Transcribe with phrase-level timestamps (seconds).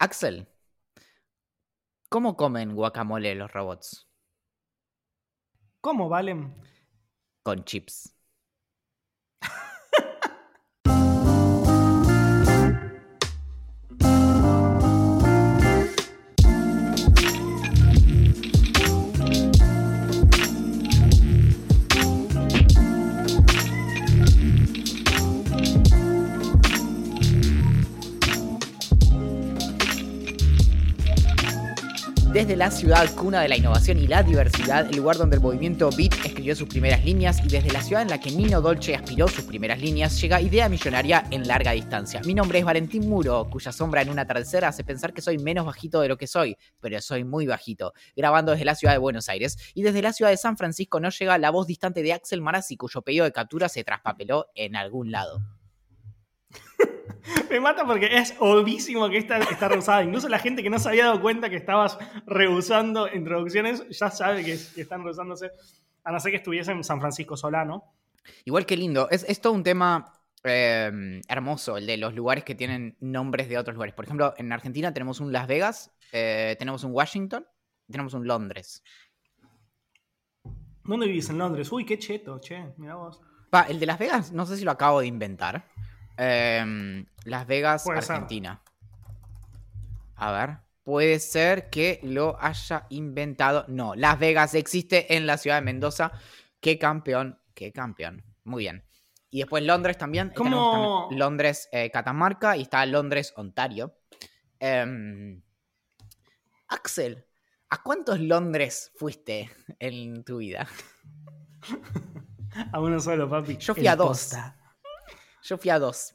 [0.00, 0.46] Axel,
[2.10, 4.06] ¿cómo comen guacamole los robots?
[5.80, 6.54] ¿Cómo, Valen?
[7.42, 8.14] Con chips.
[32.38, 35.90] Desde la ciudad cuna de la innovación y la diversidad, el lugar donde el movimiento
[35.90, 39.26] Beat escribió sus primeras líneas y desde la ciudad en la que Nino Dolce aspiró
[39.26, 42.20] sus primeras líneas, llega Idea Millonaria en larga distancia.
[42.24, 45.66] Mi nombre es Valentín Muro, cuya sombra en una atardecer hace pensar que soy menos
[45.66, 49.28] bajito de lo que soy, pero soy muy bajito, grabando desde la ciudad de Buenos
[49.28, 49.58] Aires.
[49.74, 52.76] Y desde la ciudad de San Francisco no llega la voz distante de Axel Marazzi,
[52.76, 55.57] cuyo pedido de captura se traspapeló en algún lado.
[57.50, 60.02] Me mata porque es obvísimo que esta está rehusada.
[60.02, 64.44] Incluso la gente que no se había dado cuenta que estabas rehusando introducciones ya sabe
[64.44, 65.50] que, están rehusándose.
[66.04, 67.84] A no ser que estuviese en San Francisco Solano.
[68.44, 69.08] Igual que lindo.
[69.10, 70.12] Es, todo un tema
[70.44, 73.94] eh, hermoso, el de los lugares que tienen nombres de otros lugares.
[73.94, 77.46] Por ejemplo, en Argentina tenemos un Las Vegas, eh, tenemos un Washington,
[77.90, 78.82] tenemos un Londres.
[80.84, 81.28] ¿Dónde vivís?
[81.28, 81.70] En Londres.
[81.70, 82.72] Uy, qué cheto, che.
[82.78, 83.20] Mira vos.
[83.54, 85.66] Va, el de Las Vegas, no sé si lo acabo de inventar.
[86.18, 88.60] Em, Las Vegas, Argentina.
[90.16, 90.58] A ver.
[90.82, 93.64] Puede ser que lo haya inventado.
[93.68, 96.12] No, Las Vegas existe en la ciudad de Mendoza.
[96.60, 98.24] Qué campeón, qué campeón.
[98.44, 98.84] Muy bien.
[99.30, 100.32] Y después Londres también.
[100.34, 101.08] ¿Cómo?
[101.12, 103.98] Londres, eh, Catamarca y está Londres, Ontario.
[104.58, 105.42] Em,
[106.68, 107.26] Axel,
[107.68, 110.66] ¿a cuántos Londres fuiste en tu vida?
[112.72, 113.58] a uno solo, papi.
[113.58, 114.32] Yo fui a dos.
[115.48, 116.14] Yo fui a dos.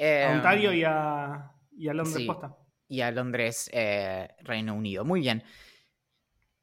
[0.00, 2.56] a Ontario em, y a, y a Londres posta.
[2.88, 5.04] Y a Londres, eh, Reino Unido.
[5.04, 5.44] Muy bien.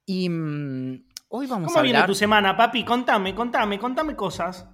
[0.06, 1.94] Y mm, hoy vamos ¿Cómo a hablar...
[1.94, 2.84] viene tu semana, papi?
[2.84, 4.68] Contame, contame, contame cosas.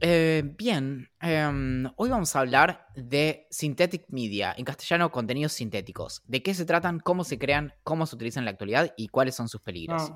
[0.00, 6.22] Eh, bien, em, hoy vamos a hablar de Synthetic Media, en castellano contenidos sintéticos.
[6.26, 9.36] ¿De qué se tratan, cómo se crean, cómo se utilizan en la actualidad y cuáles
[9.36, 10.10] son sus peligros?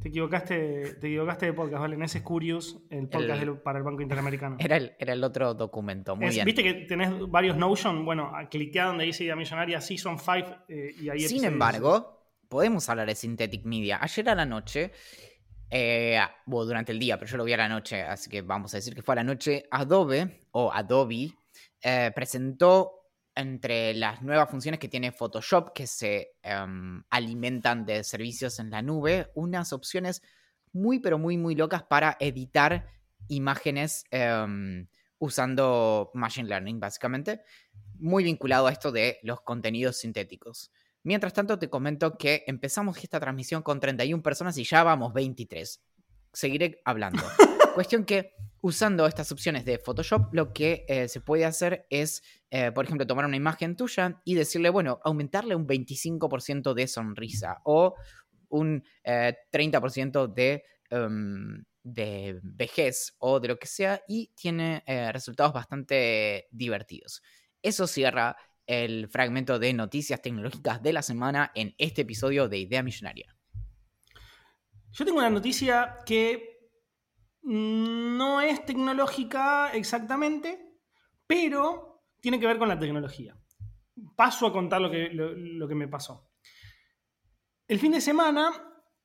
[0.00, 2.04] Te equivocaste, te equivocaste de podcast, ¿vale?
[2.04, 4.56] Ese es Curious, el podcast para el Banco Interamericano.
[4.60, 6.44] Era el, era el otro documento, muy bien.
[6.44, 10.32] Viste que tenés varios Notion, bueno, cliquea donde dice Idea Millonaria Season 5
[10.68, 13.98] eh, y ahí Sin embargo, podemos hablar de Synthetic Media.
[14.02, 14.90] Ayer a la noche,
[15.70, 18.74] eh, bueno, durante el día, pero yo lo vi a la noche, así que vamos
[18.74, 21.32] a decir que fue a la noche, Adobe, o Adobe,
[21.80, 23.01] eh, presentó
[23.34, 28.82] entre las nuevas funciones que tiene Photoshop, que se em, alimentan de servicios en la
[28.82, 30.22] nube, unas opciones
[30.72, 32.88] muy, pero muy, muy locas para editar
[33.28, 34.86] imágenes em,
[35.18, 37.42] usando Machine Learning, básicamente,
[37.98, 40.70] muy vinculado a esto de los contenidos sintéticos.
[41.04, 45.80] Mientras tanto, te comento que empezamos esta transmisión con 31 personas y ya vamos 23.
[46.32, 47.22] Seguiré hablando.
[47.74, 52.70] Cuestión que usando estas opciones de Photoshop, lo que eh, se puede hacer es, eh,
[52.70, 57.94] por ejemplo, tomar una imagen tuya y decirle, bueno, aumentarle un 25% de sonrisa o
[58.48, 65.52] un 30% eh, de, em, de vejez o de lo que sea y tiene resultados
[65.52, 67.20] bastante divertidos.
[67.60, 68.36] Eso cierra
[68.66, 73.36] el fragmento de noticias tecnológicas de la semana en este episodio de Idea Millonaria.
[74.92, 76.51] Yo tengo una noticia que
[77.42, 80.78] no es tecnológica exactamente,
[81.26, 83.36] pero tiene que ver con la tecnología.
[84.16, 86.30] Paso a contar lo que, lo, que me pasó.
[87.66, 88.52] El fin de semana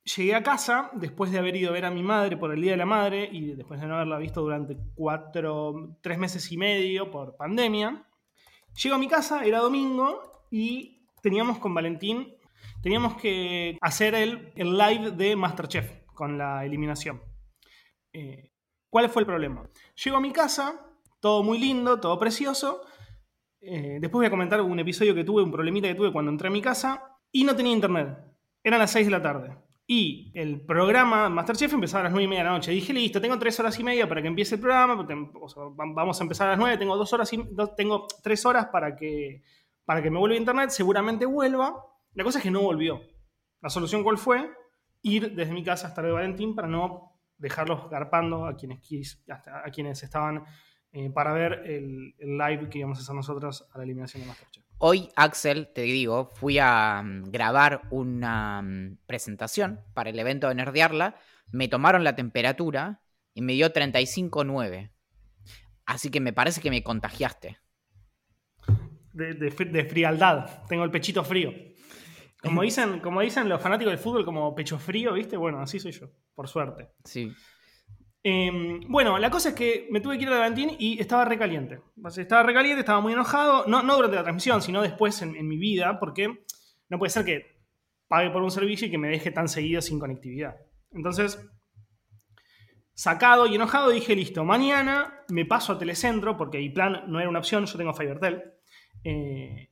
[0.04, 2.72] llegué a casa después de haber ido a ver a mi madre por el Día
[2.72, 7.10] de la Madre y después de no haberla visto durante cuatro, tres meses y medio
[7.10, 8.06] por pandemia.
[8.82, 12.34] Llego a mi casa, era domingo y teníamos con Valentín,
[12.82, 17.27] teníamos que hacer el, el live de Masterchef con la eliminación.
[18.18, 18.50] Eh,
[18.90, 19.68] ¿Cuál fue el problema?
[20.02, 20.80] Llego a mi casa,
[21.20, 22.82] todo muy lindo, todo precioso.
[23.60, 26.48] Eh, después voy a comentar un episodio que tuve, un problemita que tuve cuando entré
[26.48, 28.18] a mi casa y no tenía internet.
[28.64, 29.56] Eran las 6 de la tarde.
[29.86, 32.72] Y el programa Masterchef empezaba a las 9 y media de la noche.
[32.72, 35.06] Dije, listo, tengo 3 horas y media para que empiece el programa.
[35.76, 37.30] vamos a empezar a las 9, tengo, dos horas
[37.76, 39.42] tengo 3 horas para que,
[39.84, 40.70] para que me vuelva internet.
[40.70, 41.84] Seguramente vuelva.
[42.14, 43.00] La cosa es que no volvió.
[43.60, 44.50] La solución cuál fue?
[45.02, 49.70] Ir desde mi casa hasta el de Valentín para no dejarlos garpando a quienes, a
[49.70, 50.44] quienes estaban
[50.92, 54.64] eh, para ver el, live que íbamos a hacer nosotros a la eliminación de Masterchef.
[54.78, 60.54] Hoy, Axel, te digo, fui a mm, grabar una mm, presentación para el evento de
[60.54, 61.16] Nerdearla,
[61.50, 63.02] me tomaron la temperatura
[63.34, 64.90] y me dio 35.9.
[65.84, 67.58] Así que me parece que me contagiaste.
[69.12, 70.64] de, de, de frialdad.
[70.68, 71.52] Tengo el pechito frío.
[72.42, 75.36] Como dicen, como dicen los fanáticos del fútbol, como pecho frío, ¿viste?
[75.36, 76.90] Bueno, así soy yo, por suerte.
[77.04, 77.32] Sí.
[78.24, 81.80] Eh, bueno, la cosa es que me tuve que ir a Levantín y estaba recaliente.
[82.16, 83.64] Estaba recaliente, estaba muy enojado.
[83.66, 86.44] No, no durante la transmisión, sino después en, en, mi vida, porque
[86.88, 87.58] no puede ser que
[88.08, 90.56] pague por un servicio y que me deje tan seguido sin conectividad.
[90.92, 91.38] Entonces,
[92.94, 97.28] sacado y enojado, dije, listo, mañana me paso a Telecentro, porque mi plan no era
[97.28, 98.42] una opción, yo tengo Fibertel.
[99.04, 99.67] Eh,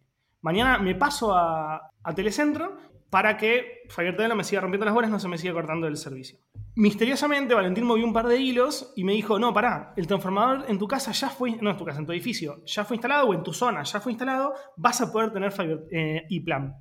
[0.46, 2.78] mañana me paso a, Telecentro
[3.10, 5.96] para que Fivertel no me siga rompiendo las bolas, no se me siga cortando el
[5.96, 6.38] servicio.
[6.76, 10.78] Misteriosamente, Valentín movió un par de hilos y me dijo, no, pará, el transformador en
[10.78, 13.34] tu casa ya fue, no en tu casa, en tu edificio, ya fue instalado o
[13.34, 16.28] en tu zona ya fue instalado, vas a poder tener Fiverr eh,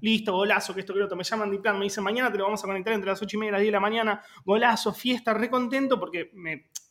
[0.01, 2.43] Listo, golazo, que esto que otro, me llaman de plan me dicen, mañana te lo
[2.43, 4.93] vamos a conectar entre las 8 y media y las 10 de la mañana, golazo,
[4.93, 6.29] fiesta, re contento porque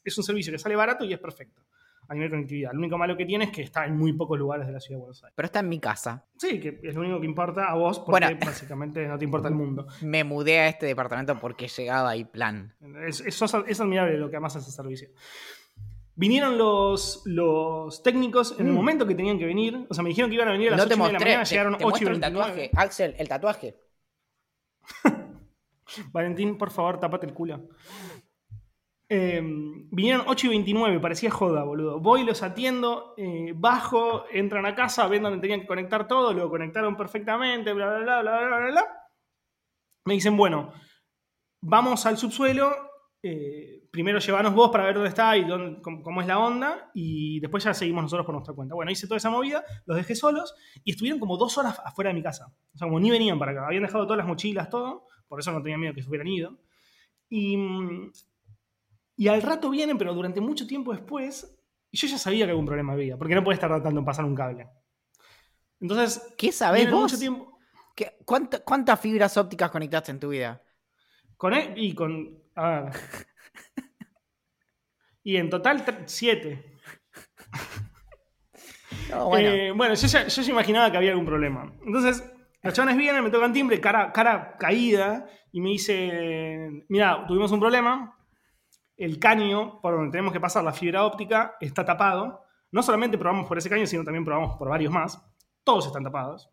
[0.03, 1.63] es un servicio que sale barato y es perfecto
[2.09, 2.73] a nivel de conectividad.
[2.73, 4.99] Lo único malo que tiene es que está en muy pocos lugares de la ciudad
[4.99, 5.35] de Buenos Aires.
[5.37, 6.27] Pero está en mi casa.
[6.37, 9.55] Sí, que es lo único que importa a vos, porque básicamente no te importa el
[9.55, 9.87] mundo.
[10.03, 12.75] Me mudé a este departamento porque llegaba ahí plan.
[13.07, 13.43] Es, es,
[13.81, 15.09] admirable lo que amas ese servicio.
[16.17, 18.77] Vinieron los, los técnicos en el mm.
[18.77, 19.87] momento que tenían que venir.
[19.89, 21.77] O sea, me dijeron que iban a venir a las 8 de la mañana, llegaron
[21.83, 22.71] 8 y el tatuaje.
[22.77, 23.77] Axel, el tatuaje.
[26.13, 27.69] Valentín, por favor, tapate el culo.
[29.17, 29.41] Eh,
[29.93, 32.01] vinieron 8 y 29, parecía joda, boludo.
[32.01, 36.51] Voy, los atiendo, eh, bajo, entran a casa, ven donde tenían que conectar todo, lo
[36.51, 38.85] conectaron perfectamente, bla, bla, bla, bla, bla, bla.
[40.05, 40.73] Me dicen, bueno,
[41.61, 42.75] vamos al subsuelo,
[43.23, 45.47] eh, primero llevanos vos para ver dónde está y
[45.81, 48.75] cómo, es la onda, y después ya seguimos nosotros por nuestra cuenta.
[48.75, 52.15] Bueno, hice toda esa movida, los dejé solos y estuvieron como dos horas afuera de
[52.15, 52.53] mi casa.
[52.75, 53.67] O sea, como ni venían para acá.
[53.69, 56.59] Habían dejado todas las mochilas, todo, por eso no tenía miedo que se hubieran ido.
[57.29, 58.11] Y mm,
[59.17, 61.57] y al rato vienen, pero durante mucho tiempo después,
[61.91, 64.25] y yo ya sabía que algún problema había, porque no puede estar tratando en pasar
[64.25, 64.69] un cable.
[65.81, 67.03] Entonces, ¿qué sabes vos?
[67.03, 67.55] Mucho tiempo...
[68.25, 70.61] ¿Cuántas fibras ópticas conectaste en tu vida?
[71.37, 72.43] Con él y con.
[72.57, 72.93] A ver.
[75.23, 76.79] y en total, siete.
[79.29, 79.49] bueno.
[79.49, 81.73] Eh, bueno, yo ya, yo imaginaba que había algún problema.
[81.85, 82.25] Entonces,
[82.63, 87.61] los chavales vienen, me tocan timbre, cara, cara caída, y me dicen: Mira, tuvimos un
[87.61, 88.14] problema,
[88.97, 92.43] el caño por donde tenemos que pasar la fibra óptica está tapado.
[92.71, 95.21] No solamente probamos por ese caño, sino también probamos por varios más.
[95.63, 96.51] Todos están tapados.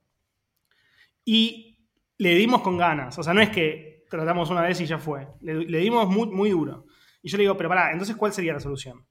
[1.25, 1.79] Y
[2.17, 3.17] le dimos con ganas.
[3.17, 5.27] O sea, no es que tratamos una vez y ya fue.
[5.41, 6.85] Le, dimos muy, duro.
[7.23, 9.05] Y yo le digo, pero pará, entonces, ¿cuál sería la solución?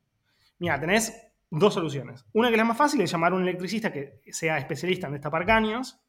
[0.59, 1.13] Mira, tenés
[1.51, 2.25] dos soluciones.
[2.33, 5.15] Una que es la más fácil es llamar a un electricista que sea especialista en
[5.15, 6.01] destapar caños.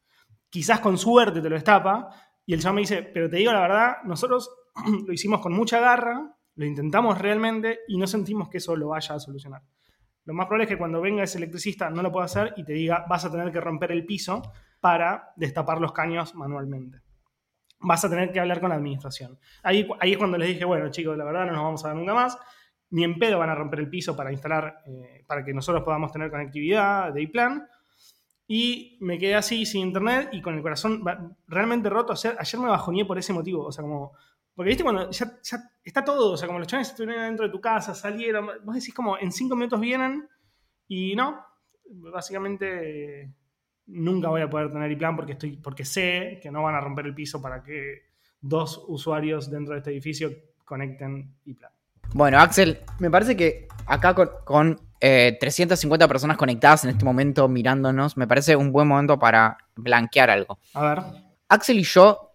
[0.50, 2.10] Quizás con suerte te lo destapa.
[2.44, 4.50] Y el chaval me dice, pero te digo la verdad, nosotros
[5.06, 9.14] lo hicimos con mucha garra, lo intentamos realmente y no sentimos que eso lo vaya
[9.14, 9.62] a solucionar.
[10.24, 12.72] Lo más probable es que cuando venga ese electricista no lo pueda hacer y te
[12.72, 14.42] diga vas a tener que romper el piso
[14.80, 17.00] para destapar los caños manualmente.
[17.80, 19.38] Vas a tener que hablar con la administración.
[19.64, 22.14] Ahí, es cuando les dije, bueno chicos, la verdad no nos vamos a dar nunca
[22.14, 22.38] más.
[22.90, 26.12] Ni en pedo van a romper el piso para instalar, eh, para que nosotros podamos
[26.12, 27.66] tener conectividad de plan
[28.46, 31.02] Y me quedé así sin internet y con el corazón
[31.48, 32.12] realmente roto.
[32.12, 33.64] Ayer, ayer me bajoné por ese motivo.
[33.64, 34.12] O sea, como
[34.54, 35.38] porque viste cuando ya,
[35.82, 38.94] está todo, o sea, como los chavales estuvieron dentro de tu casa, salieron, vos decís
[38.94, 40.28] como en cinco minutos vienen
[40.88, 41.44] y no,
[41.88, 43.32] básicamente
[43.86, 47.06] nunca voy a poder tener iPlan porque, estoy, porque sé que no van a romper
[47.06, 48.10] el piso para que
[48.40, 50.30] dos usuarios dentro de este edificio
[50.64, 51.72] conecten iPlan.
[52.14, 58.16] Bueno, Axel, me parece que acá con, 350 eh, personas conectadas en este momento mirándonos,
[58.16, 60.58] me parece un buen momento para blanquear algo.
[60.74, 61.02] A ver.
[61.48, 62.31] Axel y yo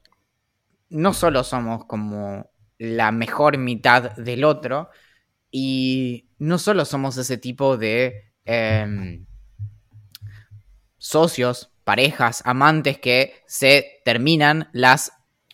[0.90, 4.90] no solo somos como la mejor mitad del otro,
[5.52, 9.26] y no solo somos ese tipo de em,
[10.98, 15.12] socios, parejas, amantes que se terminan las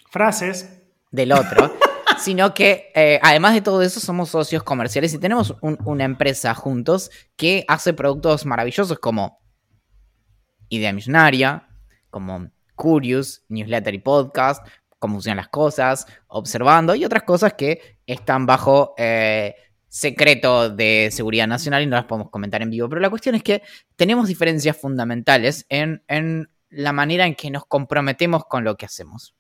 [0.10, 0.82] frases.
[1.12, 1.72] del otro,
[2.20, 7.12] sino que eh, además de todo eso somos socios comerciales y tenemos una empresa juntos
[7.36, 9.40] que hace productos maravillosos como
[10.70, 11.68] Idea Millonaria,
[12.10, 14.66] como Curious, Newsletter y Podcast,
[15.04, 19.54] cómo funcionan las cosas, observando y otras cosas que están bajo eh,
[19.90, 22.88] secreto de seguridad nacional y no las podemos comentar en vivo.
[22.88, 23.62] Pero la cuestión es que
[23.98, 29.36] tenemos diferencias fundamentales en, en la manera en que nos comprometemos con lo que hacemos.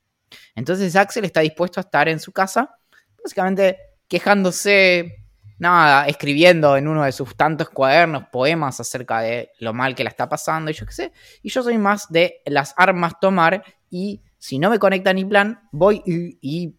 [0.53, 2.77] Entonces Axel está dispuesto a estar en su casa,
[3.23, 3.77] básicamente
[4.09, 5.15] quejándose,
[5.59, 10.09] nada, escribiendo en uno de sus tantos cuadernos poemas acerca de lo mal que la
[10.09, 11.13] está pasando y yo qué sé.
[11.41, 15.69] Y yo soy más de las armas tomar y si no me conecta ni plan,
[15.71, 16.75] voy y,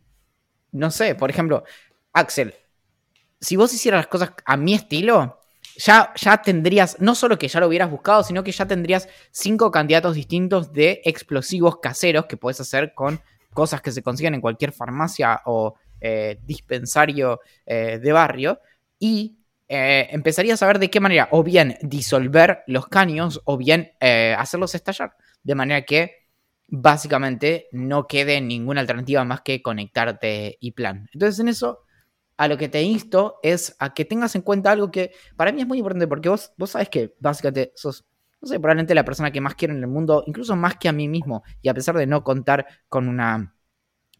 [0.72, 1.64] no sé, por ejemplo,
[2.12, 2.52] Axel,
[3.40, 5.40] si vos hicieras las cosas a mi estilo,
[5.78, 9.70] ya, ya tendrías, no solo que ya lo hubieras buscado, sino que ya tendrías cinco
[9.70, 13.18] candidatos distintos de explosivos caseros que puedes hacer con
[13.54, 18.60] cosas que se consiguen en cualquier farmacia o eh, dispensario eh, de barrio.
[18.98, 23.92] Y eh, empezarías a ver de qué manera o bien disolver los caños o bien
[24.00, 25.16] hacerlos estallar.
[25.42, 26.23] De manera que
[26.80, 31.08] básicamente no quede ninguna alternativa más que conectarte y plan.
[31.12, 31.80] Entonces en eso
[32.36, 35.60] a lo que te insto es a que tengas en cuenta algo que para mí
[35.60, 38.04] es muy importante porque vos, vos sabes que básicamente sos,
[38.40, 40.92] no sé, probablemente la persona que más quiero en el mundo, incluso más que a
[40.92, 43.54] mí mismo, y a pesar de no contar con una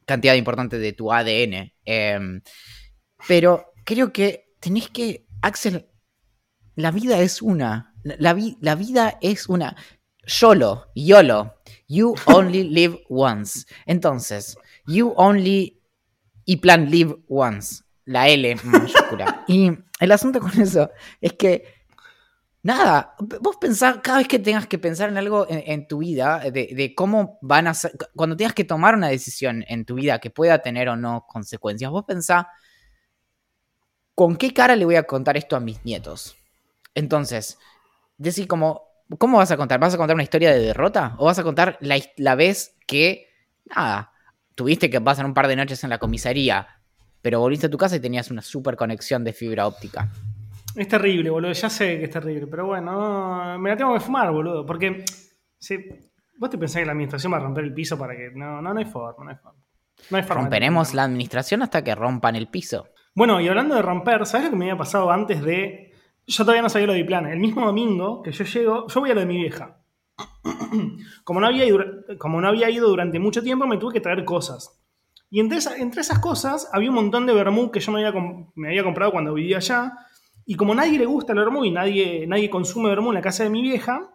[0.06, 1.72] cantidad importante de tu ADN.
[1.84, 2.40] Em,
[3.26, 5.88] pero creo que tenés que, Axel,
[6.76, 9.76] la vida es una, la, la vida es una.
[10.26, 11.54] YOLO, YOLO,
[11.88, 13.66] you only live once.
[13.86, 15.80] Entonces, you only
[16.44, 19.44] y plan live once la L mayúscula.
[19.48, 20.90] y el asunto con eso
[21.20, 21.64] es que,
[22.62, 26.94] nada, vos pensás, cada vez que tengas que pensar en algo en, tu vida, de,
[26.96, 30.58] cómo van a ser, cuando tengas que tomar una decisión en tu vida que pueda
[30.58, 32.46] tener o no consecuencias, vos pensás,
[34.14, 36.36] ¿con qué cara le voy a contar esto a mis nietos?
[36.94, 37.58] Entonces,
[38.18, 39.80] decir como, ¿cómo vas a contar?
[39.80, 41.14] ¿Vas a contar una historia de derrota?
[41.18, 43.28] ¿O vas a contar la, la vez que,
[43.64, 44.12] nada,
[44.54, 46.66] tuviste que pasar un par de noches en la comisaría,
[47.22, 50.10] pero volviste a tu casa y tenías una super conexión de fibra óptica.
[50.76, 51.52] Es terrible, boludo.
[51.52, 54.66] Ya sé que es terrible, pero bueno, me la tengo que fumar, boludo.
[54.66, 55.04] Porque
[55.58, 55.78] si,
[56.36, 58.30] vos te pensás que la administración va a romper el piso para que.
[58.34, 59.58] No, no, no hay forma, no hay forma.
[60.10, 62.88] No hay forma Romperemos la administración hasta que rompan el piso.
[63.14, 65.83] Bueno, y hablando de romper, ¿sabes lo que me había pasado antes de.
[66.26, 67.26] Yo todavía no sabía lo de plan.
[67.26, 69.78] El mismo domingo que yo llego, yo voy a lo de mi vieja.
[71.24, 71.64] Como no había,
[72.18, 74.80] como no había ido durante mucho tiempo, me tuve que traer cosas.
[75.30, 78.20] Y entre, esas cosas había un montón de vermú que yo me había,
[78.54, 79.92] me había, comprado cuando vivía allá.
[80.46, 83.42] Y como nadie le gusta el vermú y nadie, nadie consume vermú en la casa
[83.42, 84.12] de mi vieja,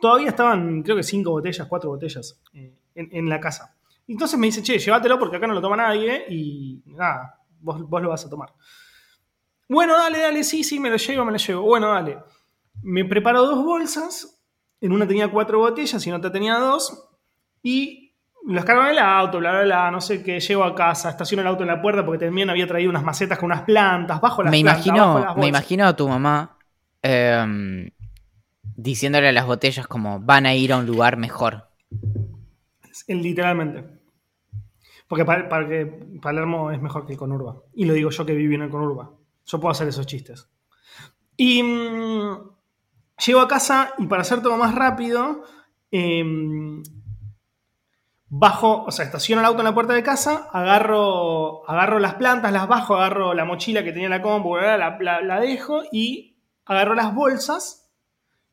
[0.00, 3.76] todavía estaban, creo que cinco botellas, cuatro botellas eh, en, la casa.
[4.08, 8.00] entonces me dice, che, llévatelo porque acá no lo toma nadie y nada, vos, vos
[8.00, 8.50] lo vas a tomar.
[9.70, 11.62] Bueno, dale, dale, sí, sí, me lo llevo, me lo llevo.
[11.62, 12.18] Bueno, dale.
[12.82, 14.36] Me preparo dos bolsas.
[14.80, 17.08] En una tenía cuatro botellas y en otra tenía dos.
[17.62, 18.12] Y
[18.44, 21.42] los cargo en el auto, bla, bla, bla, no sé qué, llego a casa, estaciono
[21.42, 24.42] el auto en la puerta porque también había traído unas macetas con unas plantas, bajo
[24.42, 26.56] las me plantas, imagino, Me imagino a tu mamá
[27.02, 27.90] em,
[28.62, 31.68] diciéndole a las botellas como van a ir a un lugar mejor.
[33.06, 33.84] Literalmente.
[35.06, 35.86] Porque para, que
[36.20, 37.56] Palermo es mejor que el Conurba.
[37.74, 39.10] Y lo digo yo que viví en el Conurba.
[39.44, 40.48] Yo puedo hacer esos chistes.
[41.36, 42.50] Y mm,
[43.26, 45.44] llego a casa y para hacer todo más rápido,
[45.90, 46.24] eh,
[48.30, 52.52] bajo, o sea, estaciono el auto en la puerta de casa, agarro, agarro las plantas,
[52.52, 57.12] las bajo, agarro la mochila que tenía la compu, la, la, dejo y agarro las
[57.12, 57.90] bolsas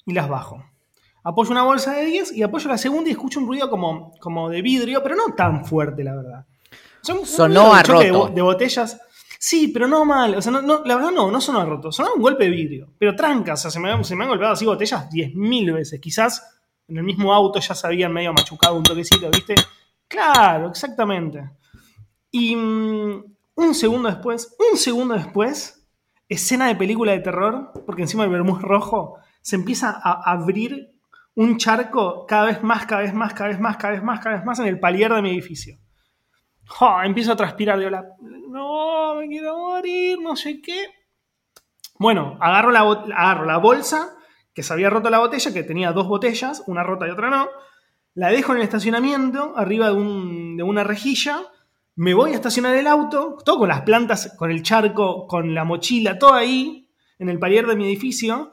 [0.06, 0.65] y las bajo.
[1.24, 4.50] Apoyo una bolsa de 10 y apoyo la segunda y escucho un ruido como, como
[4.50, 6.46] de vidrio, pero no tan fuerte, la verdad.
[7.25, 8.29] sonó a roto.
[8.29, 9.00] De, botellas.
[9.39, 10.36] Sí, pero no mal.
[10.36, 11.91] O sea, no, la verdad no, no sonó roto.
[11.91, 12.94] Sonó un golpe de vidrio.
[12.98, 16.00] Pero tranca, o sea, se me, han golpeado así botellas 10.000 veces.
[16.00, 19.56] Quizás en el mismo auto ya se habían medio machucado un toquecito, ¿viste?
[20.08, 21.50] Claro, exactamente.
[22.32, 23.24] Y mm,
[23.56, 25.88] un segundo después, un segundo después,
[26.29, 30.94] escena de película de terror, porque encima del vermouth rojo se empieza a abrir
[31.36, 34.36] un charco cada vez más, cada vez más, cada vez más, cada vez más, cada
[34.38, 35.77] vez más en el palier de mi edificio.
[37.04, 37.92] Empiezo a transpirar, digo,
[38.50, 40.86] no, me quiero morir, no sé qué.
[42.00, 44.18] Bueno, agarro la, agarro la bolsa
[44.58, 47.48] que se había roto la botella, que tenía dos botellas, una rota y otra no.
[48.16, 51.44] La dejo en el estacionamiento, arriba de, una rejilla.
[51.96, 55.64] Me voy a estacionar el auto, todo con las plantas, con el charco, con la
[55.64, 58.52] mochila, todo ahí, en el palier de mi edificio.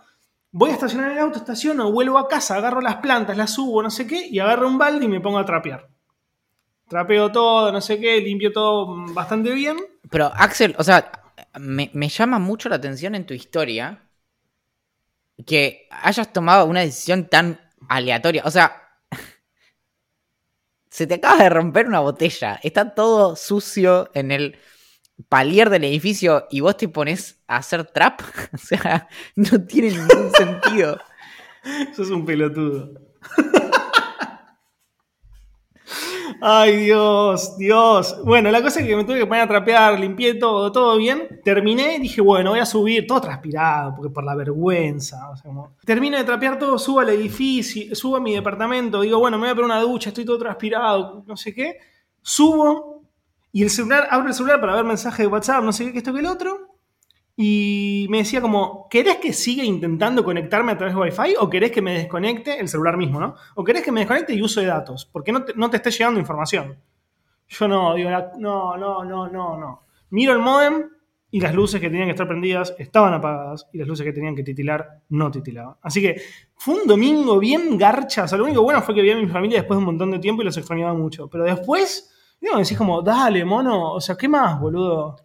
[0.53, 3.89] Voy a estacionar el auto, estaciono, vuelvo a casa, agarro las plantas, las subo, no
[3.89, 5.89] sé qué, y agarro un balde y me pongo a trapear.
[6.95, 9.77] Trapeo todo, no sé qué, limpio todo bastante bien.
[10.09, 11.11] Pero Axel, o sea,
[11.59, 14.09] me, me llama mucho la atención en tu historia
[15.45, 18.45] que hayas tomado una decisión tan aleatoria.
[18.45, 18.81] O sea,
[20.89, 22.61] se te acaba de romper una botella.
[22.63, 24.57] Está todo sucio en el
[25.29, 28.21] palier del edificio y vos te pones a hacer trap.
[28.55, 31.01] O sea, no tiene ningún sentido.
[31.97, 32.93] Sos un pelotudo.
[36.41, 38.17] Ay, Dios, Dios.
[38.25, 41.41] Bueno, la cosa es que me tuve que poner a trapear, limpié todo, todo bien.
[41.43, 45.31] Terminé, dije, bueno, voy a subir, todo transpirado, porque por la vergüenza.
[45.85, 49.53] Termino de trapear todo, subo al edificio, subo a mi departamento, digo, bueno, me voy
[49.53, 51.79] a poner una ducha, estoy todo transpirado, no sé qué.
[52.21, 53.03] Subo
[53.53, 56.13] y el celular, abro el celular para ver mensajes de WhatsApp, no sé qué, esto
[56.13, 56.74] que el otro.
[57.37, 61.73] Y me decía como, ¿querés que siga intentando conectarme a través de Wi-Fi o querés
[61.73, 63.35] que me desconecte el celular mismo, ¿no?
[63.57, 65.91] O querés que me desconecte y use de datos, porque no te, no te esté
[65.91, 66.79] llegando información.
[67.49, 69.83] Yo no, digo, no, no, no, no, no.
[70.11, 70.91] Miro el modem
[71.35, 74.37] y las luces que tenían que estar prendidas estaban apagadas y las luces que tenían
[74.37, 75.75] que titilar no titilaban.
[75.83, 76.23] Así que
[76.55, 78.23] fue un domingo bien garcha.
[78.23, 80.13] O sea, lo único bueno fue que vi a mi familia después de un montón
[80.13, 81.29] de tiempo y los extrañaba mucho.
[81.29, 85.17] Pero después, digo, decís como, dale, mono, o sea, ¿qué más, boludo?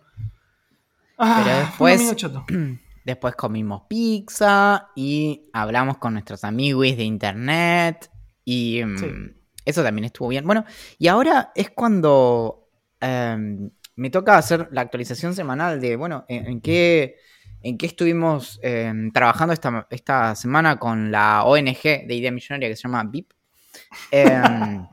[1.19, 2.15] Ah, Pero después,
[3.05, 8.09] después comimos pizza y hablamos con nuestros amigos de internet
[8.45, 9.33] y mm,
[9.65, 10.45] eso también estuvo bien.
[10.45, 10.63] Bueno,
[10.97, 12.69] y ahora es cuando
[13.01, 17.17] em, me toca hacer la actualización semanal de, bueno, en, qué,
[17.61, 22.75] en qué estuvimos em, trabajando esta, esta semana con la ONG de Idea Millonaria que
[22.77, 23.33] se llama VIP.
[24.11, 24.87] Em,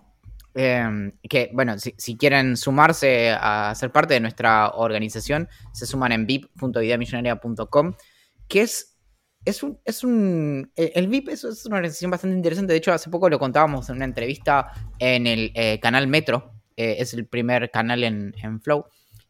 [0.58, 6.26] Em, que, bueno, si, quieren sumarse a ser parte de nuestra organización, se suman en
[6.26, 7.92] vip.ideamillonaria.com,
[8.48, 8.96] que es,
[9.44, 10.72] es un, es un...
[10.74, 12.72] E, el VIP es, una organización bastante interesante.
[12.72, 16.54] De hecho, hace poco lo contábamos en una entrevista en el eh, canal Metro.
[16.74, 18.86] Eh, es el primer canal en, Flow.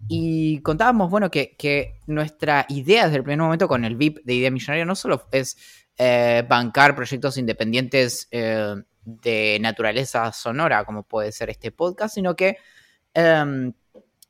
[0.06, 4.34] Y contábamos, bueno, que, que, nuestra idea desde el primer momento con el VIP de
[4.34, 5.56] Idea Millonaria no solo es
[5.98, 8.28] eh, bancar proyectos independientes
[9.06, 12.58] de naturaleza sonora, como puede ser este podcast, sino que
[13.14, 13.72] em,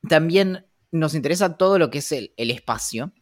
[0.09, 3.13] también nos interesa todo lo que es el, espacio.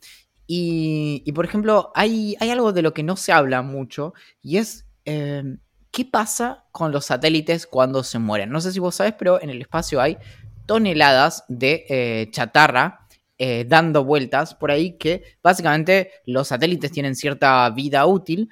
[0.46, 4.86] Y, por ejemplo, hay, hay, algo de lo que no se habla mucho y es
[5.06, 5.58] em,
[5.90, 8.50] qué pasa con los satélites cuando se mueren.
[8.50, 10.18] No sé si vos sabes, pero en el espacio hay
[10.66, 13.06] toneladas de eh, chatarra
[13.36, 18.48] eh, dando vueltas por ahí que básicamente los satélites tienen cierta vida útil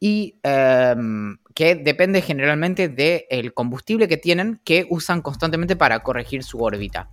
[0.00, 6.62] y em, que depende generalmente del combustible que tienen que usan constantemente para corregir su
[6.62, 7.10] órbita.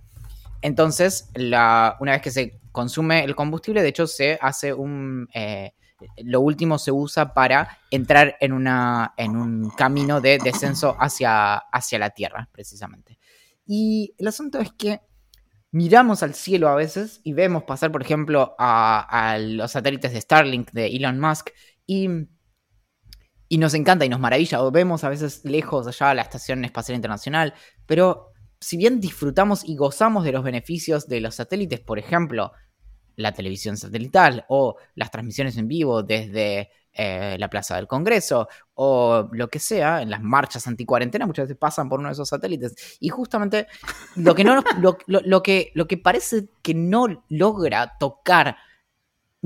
[0.62, 5.28] Entonces, una vez que se consume el combustible, de hecho, se hace un...
[5.34, 5.72] Eh,
[6.18, 11.98] lo último se usa para entrar en, una, en un camino de descenso hacia, hacia
[11.98, 13.18] la Tierra, precisamente.
[13.66, 15.00] Y el asunto es que
[15.70, 20.20] miramos al cielo a veces y vemos pasar, por ejemplo, a, a los satélites de
[20.20, 21.50] Starlink de Elon Musk
[21.86, 22.28] y
[23.48, 24.62] y nos encanta y nos maravilla.
[24.62, 27.54] O vemos a veces lejos allá la Estación Espacial Internacional.
[27.86, 32.52] Pero si bien disfrutamos y gozamos de los beneficios de los satélites, por ejemplo,
[33.16, 39.28] la televisión satelital o las transmisiones en vivo desde eh, la Plaza del Congreso o
[39.32, 42.98] lo que sea, en las marchas anticuarentena muchas veces pasan por uno de esos satélites.
[43.00, 43.66] Y justamente
[44.16, 48.56] lo que, no, lo, que, lo que parece que no logra tocar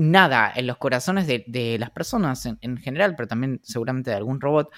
[0.01, 4.71] nada en los corazones de, las personas en, general, pero también seguramente de algún robot,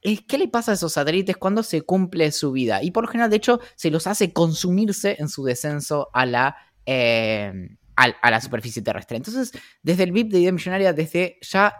[0.00, 2.82] es qué le pasa a esos satélites cuando se cumple su vida.
[2.82, 6.56] Y por lo general, de hecho, se los hace consumirse en su descenso a la,
[6.86, 7.52] eh,
[7.96, 9.16] a, la superficie terrestre.
[9.16, 9.52] Entonces,
[9.82, 11.74] desde el VIP de Idea Millonaria, desde ya...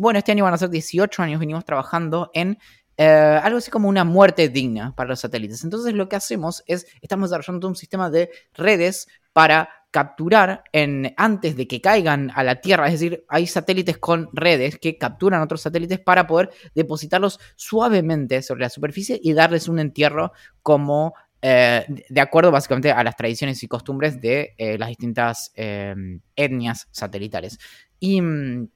[0.00, 2.58] bueno, este año van a ser 18 años, venimos trabajando en
[2.96, 5.62] eh, algo así como una muerte digna para los satélites.
[5.62, 11.56] Entonces lo que hacemos es, estamos desarrollando un sistema de redes para capturar en, antes
[11.56, 15.62] de que caigan a la Tierra, es decir, hay satélites con redes que capturan otros
[15.62, 22.20] satélites para poder depositarlos suavemente sobre la superficie y darles un entierro como eh, de
[22.20, 27.58] acuerdo básicamente a las tradiciones y costumbres de eh, las distintas etnias satelitales.
[28.00, 28.68] Y mm,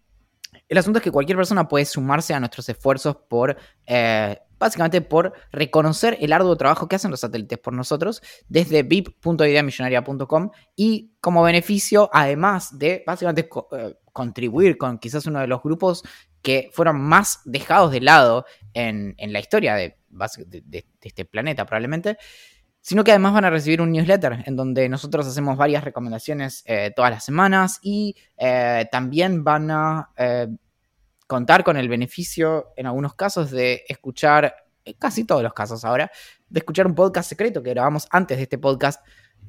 [0.68, 5.32] el asunto es que cualquier persona puede sumarse a nuestros esfuerzos por, eh, básicamente por
[5.52, 12.08] reconocer el arduo trabajo que hacen los satélites por nosotros desde vip.ideamillonaria.com y como beneficio,
[12.12, 16.02] además de básicamente eh, contribuir con quizás uno de los grupos
[16.40, 19.96] que fueron más dejados de lado en, la historia de
[21.02, 22.18] este planeta probablemente,
[22.82, 26.92] sino que además van a recibir un newsletter en donde nosotros hacemos varias recomendaciones eh,
[26.94, 30.48] todas las semanas y eh, también van a eh,
[31.28, 34.54] contar con el beneficio en algunos casos de escuchar,
[34.98, 36.10] casi todos los casos ahora,
[36.48, 39.00] de escuchar un podcast secreto que grabamos antes de este podcast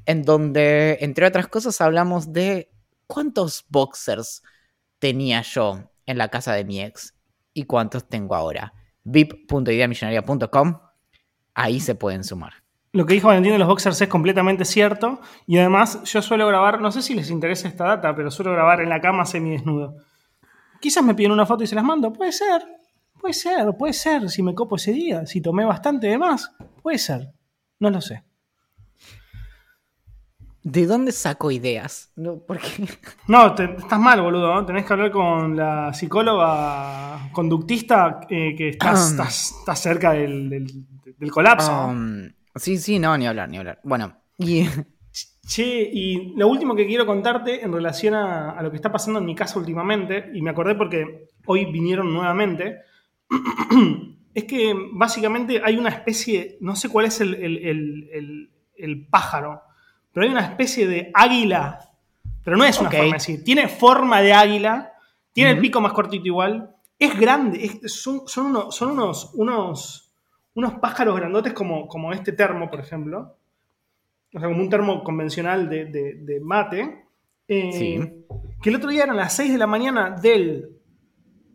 [0.05, 2.71] en donde, entre otras cosas, hablamos de
[3.07, 4.43] cuántos boxers
[4.99, 7.15] tenía yo en la casa de mi ex
[7.53, 8.73] y cuántos tengo ahora.
[9.03, 10.79] vip.ideamillonaria.com,
[11.55, 12.62] ahí se pueden sumar.
[12.93, 15.19] Lo que dijo Valentín de los boxers es completamente cierto.
[15.47, 18.81] Y además, yo suelo grabar, no sé si les interesa esta data, pero suelo grabar
[18.81, 19.95] en la cama semidesnudo.
[20.79, 22.13] Quizás me piden una foto y se las mando.
[22.13, 22.61] Puede ser,
[23.19, 24.29] puede ser, puede ser.
[24.29, 26.51] Si me copo ese día, si tomé bastante de más,
[26.83, 27.31] puede ser.
[27.79, 28.23] No lo sé.
[30.61, 32.11] ¿De dónde saco ideas?
[32.15, 32.87] No, porque...
[33.27, 34.63] no estás mal, boludo.
[34.67, 40.85] Tenés que hablar con la psicóloga conductista eh, que estás, estás, cerca del,
[41.31, 41.87] colapso.
[41.87, 43.79] Um, Sí, sí, no, ni hablar, ni hablar.
[43.83, 44.65] Bueno, y
[45.45, 49.19] Che, y lo último que quiero contarte en relación a, a lo que está pasando
[49.19, 52.77] en mi casa últimamente, y me acordé porque hoy vinieron nuevamente,
[54.33, 59.61] es que básicamente hay una especie, no sé cuál es el, el- el- el- pájaro,
[60.11, 61.79] pero hay una especie de águila,
[62.43, 62.95] pero no es una Ok.
[62.95, 64.93] forma de decir, tiene forma de águila,
[65.33, 70.02] tiene el pico más cortito igual, es grande, es- son, son, unos, son unos, unos,
[70.55, 73.37] unos pájaros grandotes como, como este termo, por ejemplo,
[74.33, 77.05] o sea, como un termo convencional de, de- de mate,
[77.47, 78.25] eh, Sí.
[78.61, 80.69] que el otro día eran las 6 de la mañana del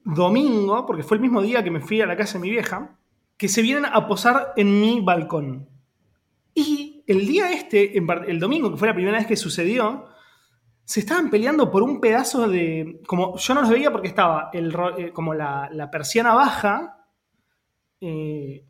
[0.04, 2.96] domingo, porque fue el mismo día que me fui a la casa de mi vieja,
[3.37, 5.68] que se vienen a posar en mi balcón.
[6.54, 10.06] Y el día este, el domingo, que fue la primera vez que sucedió,
[10.84, 13.00] se estaban peleando por un pedazo de.
[13.06, 17.04] Como yo no los veía porque estaba el, eh, como la, la persiana baja
[18.00, 18.64] eh,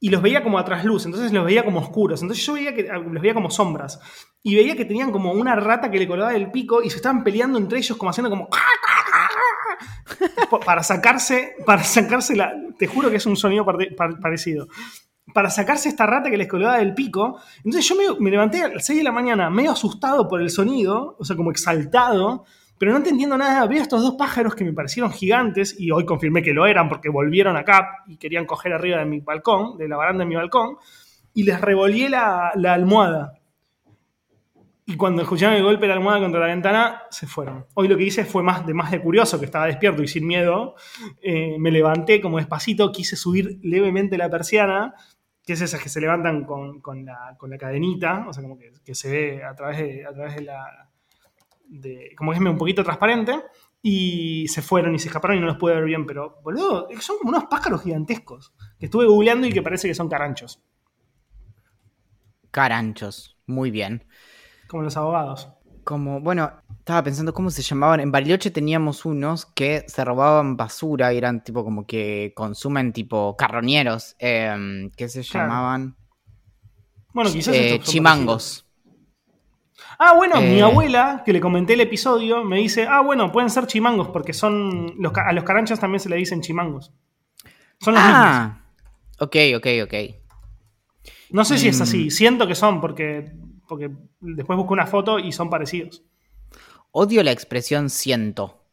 [0.00, 2.22] y los veía como a trasluz, entonces los veía como oscuros.
[2.22, 3.98] Entonces yo veía que los veía como sombras.
[4.42, 7.24] Y veía que tenían como una rata que le colgaba del pico y se estaban
[7.24, 8.48] peleando entre ellos, como haciendo como.
[10.64, 11.56] para sacarse.
[11.66, 12.52] Para sacarse la.
[12.78, 13.66] Te juro que es un sonido
[14.20, 14.68] parecido.
[15.34, 17.40] Para sacarse esta rata que les colgaba del pico.
[17.58, 20.50] Entonces yo me, me levanté a las 6 de la mañana, medio asustado por el
[20.50, 22.44] sonido, o sea, como exaltado,
[22.78, 23.66] pero no entendiendo nada.
[23.66, 27.08] Veo estos dos pájaros que me parecieron gigantes y hoy confirmé que lo eran porque
[27.08, 30.76] volvieron acá y querían coger arriba de mi balcón, de la baranda de mi balcón,
[31.34, 33.34] y les revolvié la, la almohada.
[34.90, 37.66] Y cuando escucharon el golpe de la almohada contra la ventana, se fueron.
[37.74, 40.26] Hoy lo que hice fue más de, más de curioso, que estaba despierto y sin
[40.26, 40.76] miedo.
[41.20, 44.94] Eh, me levanté como despacito, quise subir levemente la persiana,
[45.44, 48.56] que es esas que se levantan con, con la, con la cadenita, o sea, como
[48.56, 50.87] que, que se ve a través de, a través de la...
[51.68, 53.34] de- como que es un poquito transparente.
[53.80, 57.18] Y se fueron y se escaparon y no los pude ver bien, pero, boludo, son
[57.18, 58.52] como unos pájaros gigantescos.
[58.78, 60.60] Que estuve googleando y que parece que son caranchos,
[62.50, 63.36] Caranchos.
[63.46, 64.06] Muy bien.
[64.68, 65.48] como los abogados.
[65.84, 68.00] Como, bueno, estaba pensando cómo se llamaban.
[68.00, 73.34] En Bariloche teníamos unos que se robaban basura y eran tipo como que consumen tipo
[73.36, 74.14] carroñeros.
[74.18, 75.48] em, que se Claro.
[75.48, 75.96] llamaban
[77.14, 78.67] Bueno, quizás eh, chimangos.
[79.98, 80.62] Ah, bueno, mi Eh.
[80.62, 84.94] abuela, que le comenté el episodio, me dice, ah, bueno, pueden ser chimangos, porque son.
[84.98, 86.92] Los, a los caranchos también se le dicen chimangos.
[87.80, 88.22] Son los mismos.
[88.24, 88.60] Ah,
[89.18, 89.94] ok, ok, ok.
[91.30, 91.82] No sé si es mm.
[91.82, 93.32] así, siento que son, porque,
[93.68, 96.02] porque después busco una foto y son parecidos.
[96.92, 98.64] Odio la expresión siento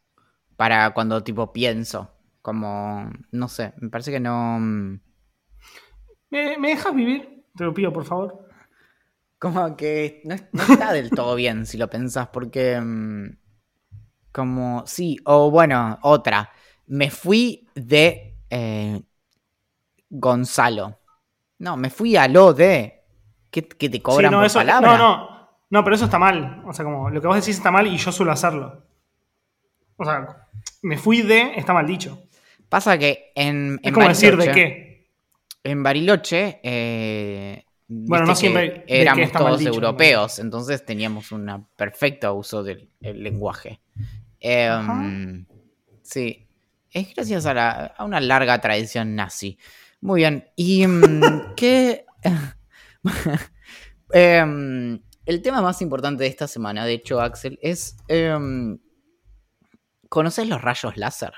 [0.56, 2.12] para cuando tipo pienso.
[2.42, 4.60] Como, no sé, me parece que no...
[4.60, 5.00] mm,
[6.30, 7.44] ¿Me, me dejas vivir?
[7.56, 8.45] Te lo pido, por favor.
[9.46, 12.80] Como que no, es- no está del todo bien si lo pensás, porque...
[12.82, 13.38] mm,
[14.32, 16.50] Como, sí, o bueno, otra.
[16.88, 19.02] Me fui de eh,
[20.10, 21.00] Gonzalo.
[21.60, 23.02] No, me fui a lo de...
[23.50, 24.98] Que, que te cobran Sí, no, por eso, palabra.
[24.98, 25.36] no, no.
[25.70, 26.64] No, pero eso está mal.
[26.66, 28.84] O sea, como lo que vos decís está mal y yo suelo hacerlo.
[29.98, 30.48] O sea,
[30.82, 32.22] me fui de, está mal dicho.
[32.70, 35.08] Pasa que en, Es en como decir de qué.
[35.64, 42.64] En Bariloche, eh, Bueno, no siempre éramos todos dicho, europeos, entonces teníamos un perfecto uso
[42.64, 43.82] del el lenguaje.
[44.40, 45.04] Eh, Ajá.
[46.02, 46.48] sí,
[46.92, 49.58] es gracias a, la- a una larga tradición nazi.
[50.02, 52.06] Muy bien, y mm, qué...
[54.14, 57.98] Em, el tema más importante de esta semana, de hecho, Axel, es...
[58.08, 58.78] em,
[60.10, 61.34] ¿Conoces los rayos láser?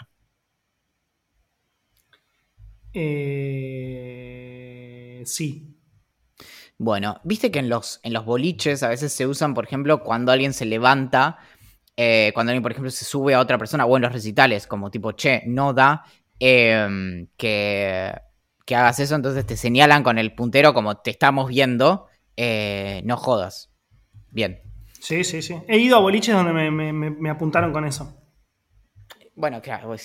[3.89, 5.76] Eh, sí.
[6.79, 10.31] Bueno, viste que en los, en los boliches a veces se usan, por ejemplo, cuando
[10.31, 11.37] alguien se levanta,
[11.95, 14.91] eh, cuando alguien, por ejemplo, se sube a otra persona, o en los recitales, como
[14.91, 16.03] tipo, che, no da
[16.39, 18.13] eh, que,
[18.65, 23.17] que hagas eso, entonces te señalan con el puntero como te estamos viendo, eh, no
[23.17, 23.71] jodas.
[24.29, 24.61] Bien.
[24.99, 25.55] Sí, sí, sí.
[25.67, 28.15] He ido a boliches donde me- me apuntaron con eso.
[29.37, 29.95] Bueno, claro,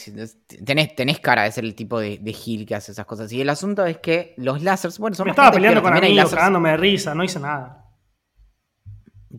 [0.63, 3.33] tenés, tenés cara de ser el tipo de, de gil que hace esas cosas.
[3.33, 6.73] Y el asunto es que los láseres, bueno, son Me estaba peleando con amigos, cagándome
[6.73, 7.91] de risa, no hice nada.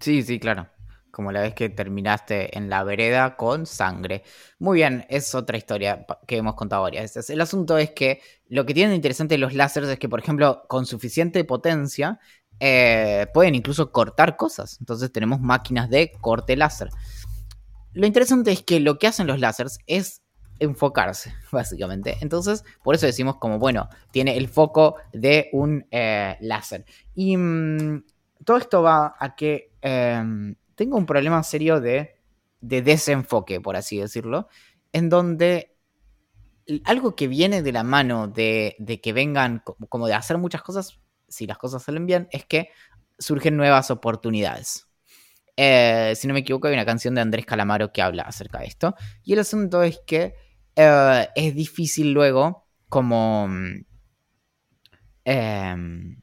[0.01, 0.67] Sí, sí, claro.
[1.11, 4.23] Como la vez que terminaste en la vereda con sangre.
[4.57, 7.29] Muy bien, es otra historia que hemos contado varias veces.
[7.29, 10.63] El asunto es que lo que tienen de interesante los láseres es que, por ejemplo,
[10.67, 12.19] con suficiente potencia
[12.59, 14.77] eh, pueden incluso cortar cosas.
[14.79, 16.89] Entonces tenemos máquinas de corte láser.
[17.93, 20.21] Lo interesante es que lo que hacen los láseres es
[20.59, 22.17] enfocarse, básicamente.
[22.21, 26.85] Entonces, por eso decimos como, bueno, tiene el foco de un eh, láser.
[27.15, 28.03] Y mm,
[28.45, 32.15] todo esto va a que em, tengo un problema serio de,
[32.61, 34.47] de desenfoque, por así decirlo,
[34.91, 35.69] en donde
[36.85, 40.61] algo que viene de la mano de, de que vengan, co- como de hacer muchas
[40.61, 42.69] cosas, si las cosas salen bien, es que
[43.19, 44.87] surgen nuevas oportunidades.
[45.55, 48.65] Eh, si no me equivoco, hay una canción de Andrés Calamaro que habla acerca de
[48.65, 48.95] esto.
[49.23, 50.35] Y el asunto es que
[50.75, 53.47] eh, es difícil luego como...
[53.47, 53.85] Mm,
[55.25, 56.21] em,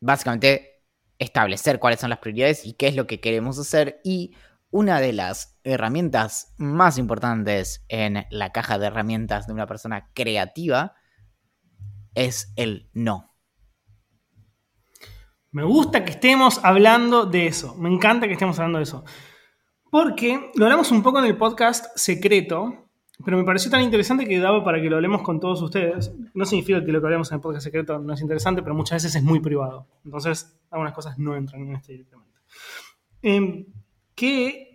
[0.00, 0.82] básicamente
[1.18, 4.00] establecer cuáles son las prioridades y qué es lo que queremos hacer.
[4.04, 4.34] Y
[4.70, 10.94] una de las herramientas más importantes en la caja de herramientas de una persona creativa
[12.14, 13.31] es el no.
[15.52, 17.74] Me gusta que estemos hablando de eso.
[17.76, 19.04] Me encanta que estemos hablando de eso.
[19.90, 22.88] Porque lo hablamos un poco en el podcast secreto,
[23.22, 26.10] pero me pareció tan interesante que daba para que lo hablemos con todos ustedes.
[26.32, 29.02] No significa que lo que hablamos en el podcast secreto no es interesante, pero muchas
[29.02, 29.86] veces es muy privado.
[30.06, 32.38] Entonces, algunas cosas no entran en este directamente.
[33.20, 33.66] Eh,
[34.14, 34.71] que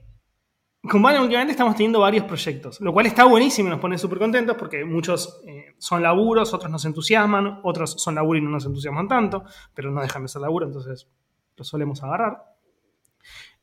[0.88, 4.20] con Valen últimamente estamos teniendo varios proyectos, lo cual está buenísimo y nos pone súper
[4.20, 8.66] contentos porque muchos eh, son laburos, otros nos entusiasman, otros son laburos y no nos
[8.66, 11.08] entusiasman tanto, pero no dejan de ser laburo, entonces
[11.56, 12.38] lo solemos agarrar.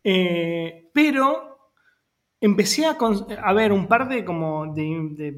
[0.02, 1.70] Eh, pero
[2.40, 5.32] empecé a, ver un par de como de,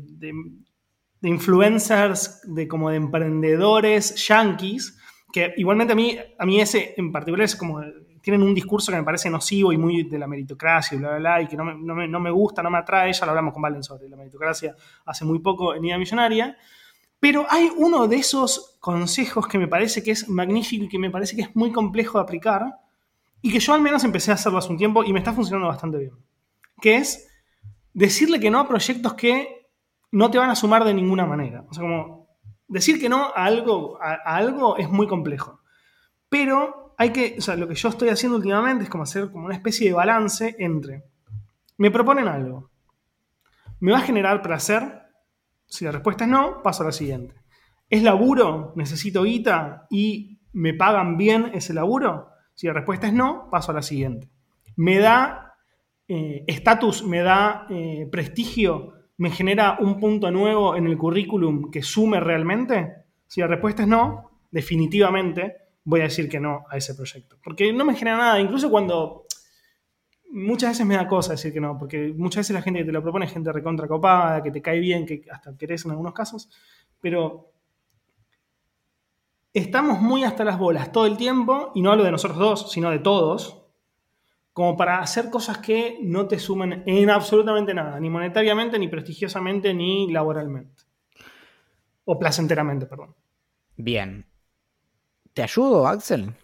[1.22, 4.98] influencers, de como de emprendedores yankees,
[5.32, 7.80] que igualmente a mí, a mí ese en particular es como
[8.26, 11.18] tienen un discurso que me parece nocivo y muy de la meritocracia y bla, bla,
[11.18, 13.12] bla, y que no me, no me, gusta, no me atrae.
[13.12, 16.56] Ya lo hablamos con Valen sobre la meritocracia hace muy poco en Idea Millonaria.
[17.20, 21.08] Pero hay uno de esos consejos que me parece que es magnífico y que me
[21.08, 22.64] parece que es muy complejo de aplicar
[23.42, 25.68] y que yo al menos empecé a hacerlo hace un tiempo y me está funcionando
[25.68, 26.14] bastante bien.
[26.80, 27.28] Que es
[27.94, 29.68] decirle que no a proyectos que
[30.10, 31.64] no te van a sumar de ninguna manera.
[31.70, 32.26] O sea, como
[32.66, 35.60] decir que no a algo, a algo es muy complejo.
[36.28, 39.46] Pero hay que, o sea, lo que yo estoy haciendo últimamente es como hacer como
[39.46, 41.04] una especie de balance entre,
[41.78, 42.70] me proponen algo,
[43.80, 45.02] ¿me va a generar placer?
[45.66, 47.34] Si la respuesta es no, paso a la siguiente.
[47.90, 48.72] ¿Es laburo?
[48.76, 49.86] ¿Necesito guita?
[49.90, 52.30] ¿Y me pagan bien ese laburo?
[52.54, 54.30] Si la respuesta es no, paso a la siguiente.
[54.76, 55.54] ¿Me da
[56.08, 57.04] eh, estatus?
[57.04, 58.94] ¿Me da eh, prestigio?
[59.18, 62.92] ¿Me genera un punto nuevo en el currículum que sume realmente?
[63.26, 67.38] Si la respuesta es no, definitivamente voy a decir que no a ese proyecto.
[67.42, 69.24] Porque no me genera nada, incluso cuando
[70.30, 72.92] muchas veces me da cosa decir que no, porque muchas veces la gente que te
[72.92, 76.12] lo propone es gente recontra copada, que te cae bien, que hasta querés en algunos
[76.12, 76.50] casos,
[77.00, 77.52] pero
[79.54, 82.90] estamos muy hasta las bolas todo el tiempo, y no hablo de nosotros dos, sino
[82.90, 83.62] de todos,
[84.52, 89.72] como para hacer cosas que no te sumen en absolutamente nada, ni monetariamente, ni prestigiosamente,
[89.72, 90.82] ni laboralmente.
[92.04, 93.14] O placenteramente, perdón.
[93.76, 94.26] Bien,
[95.36, 96.34] ¿Te ayudo, Axel?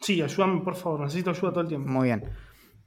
[0.00, 1.00] Sí, ayúdame, por favor.
[1.00, 1.90] Necesito ayuda todo el tiempo.
[1.90, 2.24] Muy bien.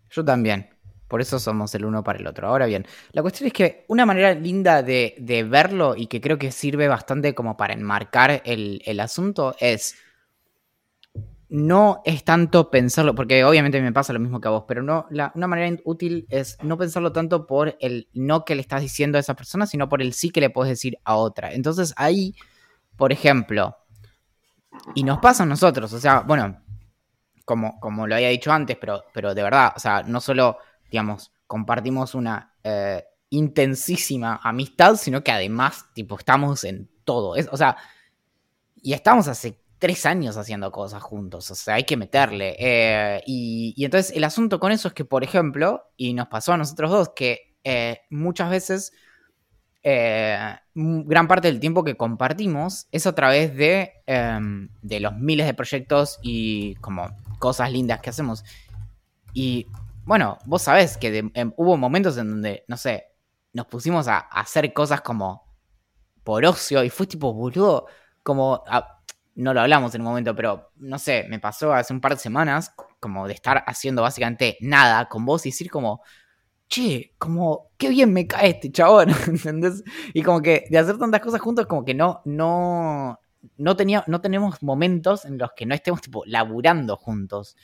[0.09, 0.67] Yo también.
[1.07, 2.47] Por eso somos el uno para el otro.
[2.47, 6.51] Ahora bien, la cuestión es que una manera linda de, verlo y que creo que
[6.51, 9.95] sirve bastante como para enmarcar el, asunto es
[11.49, 15.05] no es tanto pensarlo, porque obviamente me pasa lo mismo que a vos, pero no,
[15.11, 19.19] la, una manera útil es no pensarlo tanto por el no que le estás diciendo
[19.19, 21.53] a esa persona, sino por el sí que le puedes decir a otra.
[21.53, 22.33] Entonces ahí,
[22.95, 23.75] por ejemplo,
[24.95, 26.61] y nos pasa a nosotros, o sea, bueno,
[27.45, 30.57] como, como lo había dicho antes, pero, pero de verdad, o sea, no solo,
[30.91, 37.35] digamos, compartimos una eh, intensísima amistad, sino que además, tipo, estamos en todo.
[37.35, 37.77] Es, o sea,
[38.75, 42.55] y estamos hace tres años haciendo cosas juntos, o sea, hay que meterle.
[42.59, 46.57] Eh, y, entonces el asunto con eso es que, por ejemplo, y nos pasó a
[46.57, 48.93] nosotros dos, que eh, muchas veces
[49.81, 55.45] eh, gran parte del tiempo que compartimos es a través de, em, de los miles
[55.45, 58.43] de proyectos y como cosas lindas que hacemos.
[59.33, 59.67] Y
[60.05, 63.05] bueno, vos sabés que em, hubo momentos en donde, no sé,
[63.53, 65.43] nos pusimos a, hacer cosas como
[66.23, 67.87] por ocio y fue tipo, boludo,
[68.23, 68.63] como...
[69.35, 72.19] no lo hablamos en un momento, pero no sé, me pasó hace un par de
[72.19, 76.01] semanas como de estar haciendo básicamente nada con vos y decir como,
[76.69, 79.83] che, como, qué bien me cae este chabón, ¿entendés?
[80.13, 83.19] Y como que de hacer tantas cosas juntos, como que no, no,
[83.57, 87.57] no, tenía, no tenemos momentos en los que no estemos, tipo, laburando juntos.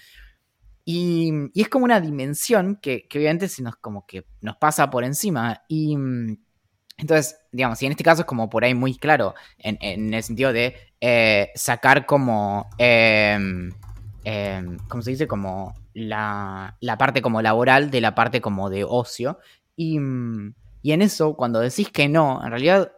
[0.83, 4.89] Y, y es como una dimensión que, que, obviamente se nos, como que nos pasa
[4.89, 5.63] por encima.
[5.67, 5.95] Y
[6.97, 10.23] entonces, digamos, y en este caso es como por ahí muy claro, en, en el
[10.23, 13.37] sentido de eh, sacar como, eh,
[14.25, 15.27] eh, ¿cómo se dice?
[15.27, 19.39] Como la, parte como laboral de la parte como de ocio.
[19.75, 19.99] Y,
[20.81, 22.91] y en eso, cuando decís que no, en realidad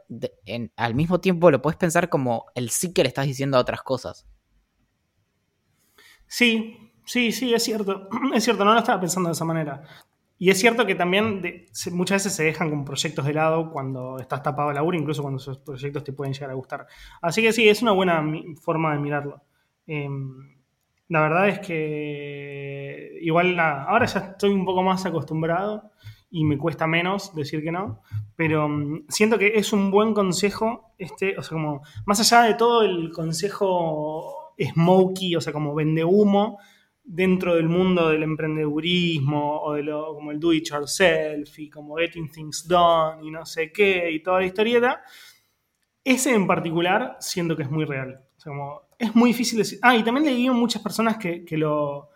[0.75, 3.81] al mismo tiempo lo puedes pensar como el sí que le estás diciendo a otras
[3.83, 4.25] cosas.
[6.27, 8.09] Sí, sí, sí, es cierto.
[8.33, 9.83] Es cierto, no lo estaba pensando de esa manera.
[10.39, 11.41] Y es cierto que también
[11.91, 15.39] muchas veces se dejan como proyectos de lado cuando estás tapado de laburo, incluso cuando
[15.39, 16.85] esos proyectos te pueden llegar a gustar.
[17.21, 18.23] Así que sí, es una buena
[18.61, 19.41] forma de mirarlo.
[19.87, 20.56] Em,
[21.09, 25.91] La verdad es que igual nada, ahora ya estoy un poco más acostumbrado
[26.29, 28.01] y me cuesta menos decir que no,
[28.35, 32.55] pero mm, siento que es un buen consejo, este, o sea, como más allá de
[32.55, 36.59] todo el consejo smokey, o sea, como vende humo
[37.03, 41.95] dentro del mundo del emprendedurismo o de lo, como el do it yourself y como
[41.95, 45.01] getting things done y no sé qué y toda la historieta,
[46.03, 48.21] ese en particular siento que es muy real.
[48.37, 49.79] O sea, como es muy difícil decir.
[49.81, 52.09] Ah, y también leí muchas personas que, lo,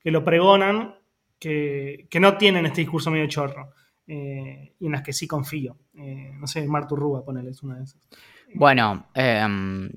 [0.00, 0.94] que lo pregonan,
[1.38, 3.72] que, no tienen este discurso medio chorro,
[4.06, 5.76] eh, y en las que sí confío.
[5.94, 8.00] Eh, no sé, Martu Rúa, ponele, es una de esas.
[8.54, 9.90] Bueno, em,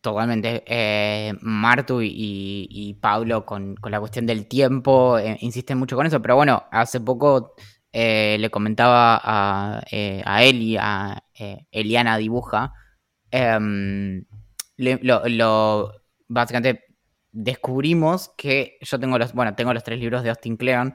[0.00, 0.62] totalmente.
[0.66, 6.64] Eh, Martu y, Pablo con, la cuestión del tiempo insisten mucho con eso, pero bueno,
[6.70, 7.54] hace poco
[7.92, 9.82] le comentaba a,
[10.24, 11.22] a Eli, a
[11.70, 12.72] Eliana Dibuja,
[14.78, 15.92] em, lo,
[16.28, 16.84] básicamente
[17.32, 20.94] descubrimos que yo tengo los, bueno, tengo los tres libros de Austin Kleon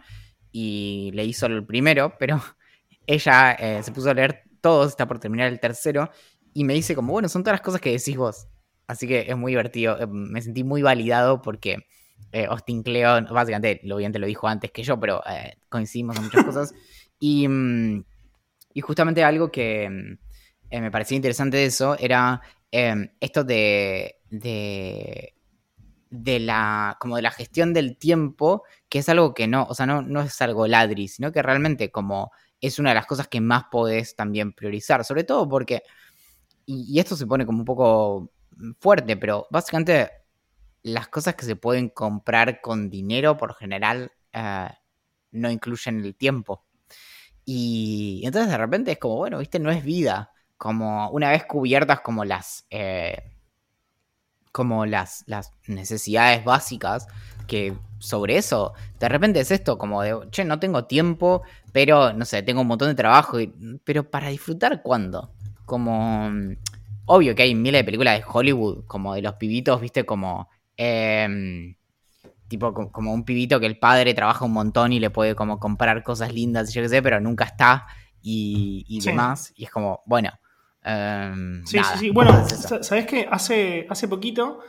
[0.52, 2.42] y leí solo el primero, pero
[3.08, 6.10] ella eh, se puso a leer todos, está por terminar el tercero,
[6.54, 8.48] y me dice como, bueno, son todas las cosas que decís vos.
[8.88, 11.86] Así que es muy divertido, eh, me sentí muy validado porque
[12.32, 15.22] eh, Austin Kleon, básicamente, lo obviamente lo dijo antes que yo, pero
[15.70, 16.74] coincidimos en muchas cosas.
[17.22, 18.06] Y, mm,
[18.74, 20.18] y justamente algo que
[20.72, 25.34] mm, me parecía interesante eso era Em, esto de, de,
[26.40, 30.04] la, como de la gestión del tiempo, que es algo que no, o sea, no,
[30.04, 33.66] no es algo ladri, sino que realmente como es una de las cosas que más
[33.72, 35.82] podés también priorizar, sobre todo porque,
[36.66, 38.32] y, esto se pone como un poco
[38.80, 40.12] fuerte, pero básicamente
[40.84, 44.70] las cosas que se pueden comprar con dinero por general eh,
[45.32, 46.66] no incluyen el tiempo.
[47.46, 52.02] Y entonces de repente es como, bueno, viste, no es vida como una vez cubiertas
[52.02, 53.32] como las, eh,
[54.52, 57.08] como las, las necesidades básicas,
[57.48, 62.26] que sobre eso, de repente es esto, como de, che, no tengo tiempo, pero, no
[62.26, 63.54] sé, tengo un montón de trabajo, y,
[63.86, 65.32] pero para disfrutar, ¿cuándo?
[65.64, 66.30] Como,
[67.06, 70.50] obvio que hay miles de películas de Hollywood, como de los pibitos, viste, como...
[70.76, 71.76] Em,
[72.50, 76.04] tipo como un pibito que el padre trabaja un montón y le puede como comprar
[76.04, 77.86] cosas lindas y yo qué sé, pero nunca está
[78.22, 79.54] y, demás.
[79.56, 80.32] Y es como, bueno,
[80.84, 82.10] Em, sí, sí, sí.
[82.12, 82.46] Bueno,
[82.82, 83.28] ¿sabes qué?
[83.30, 84.60] Hace, hace poquito,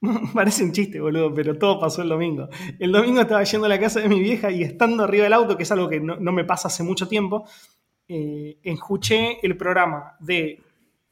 [0.34, 2.48] parece un chiste, boludo, pero todo pasó el domingo.
[2.78, 5.56] El domingo estaba yendo a la casa de mi vieja y estando arriba del auto,
[5.56, 7.44] que es algo que no, me pasa hace mucho tiempo,
[8.08, 10.60] eh, escuché el programa de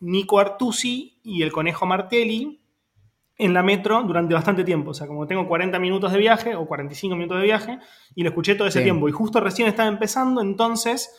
[0.00, 2.60] Nico Artusi y el Conejo Martelli
[3.36, 4.90] en la metro durante bastante tiempo.
[4.90, 7.78] O sea, como tengo 40 minutos de viaje o 45 minutos de viaje,
[8.14, 9.08] y lo escuché todo ese tiempo.
[9.08, 11.10] Y justo recién estaba empezando, entonces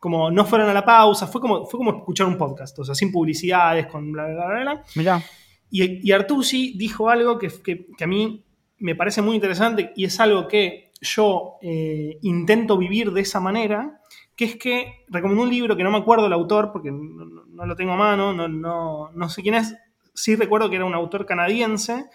[0.00, 2.94] como no fueron a la pausa, fue como, fue como escuchar un podcast, o sea,
[2.94, 4.84] sin publicidades, con bla, bla, bla, bla.
[4.96, 5.22] Mirá.
[5.70, 8.42] Y, y Artusi dijo algo que, que, a mí
[8.78, 14.00] me parece muy interesante y es algo que yo eh, intento vivir de esa manera,
[14.34, 17.76] que es que recomendó un libro que no me acuerdo el autor, porque no, lo
[17.76, 19.76] tengo a mano, no, no, no sé quién es,
[20.14, 22.06] sí recuerdo que era un autor canadiense,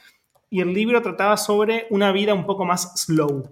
[0.50, 3.44] y el libro trataba sobre una vida un poco más slow.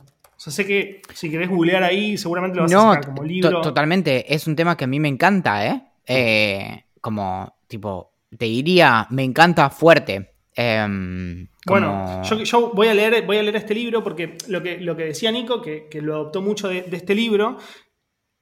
[0.43, 3.61] O sea, sé que si querés googlear ahí, seguramente lo vas a sacar como libro.
[3.61, 5.81] Totalmente, es un tema que a mí me encanta, ¿eh?
[6.05, 10.33] eh como, tipo, te diría, me encanta fuerte.
[10.53, 14.97] Em, bueno, yo, voy, a leer, voy a leer este libro porque lo que, lo
[14.97, 17.55] que decía Nico, que, lo adoptó mucho de, este libro,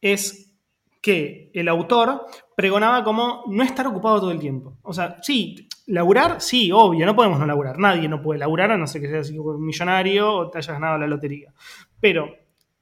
[0.01, 0.55] es
[1.03, 4.79] que el autor pregonaba como no estar ocupado todo el tiempo.
[4.81, 7.77] O sea, sí, laburar, sí, obvio, no podemos no laburar.
[7.77, 10.97] Nadie no puede laburar a no ser que seas un millonario o te hayas ganado
[10.97, 11.53] la lotería.
[12.01, 12.29] Pero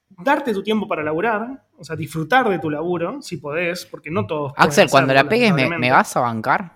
[0.10, 4.26] darte tu tiempo para laburar, o sea, disfrutar de tu laburo, si podés, porque no
[4.26, 4.54] todos.
[4.56, 6.74] Axel, cuando la pegues, me, vas a bancar?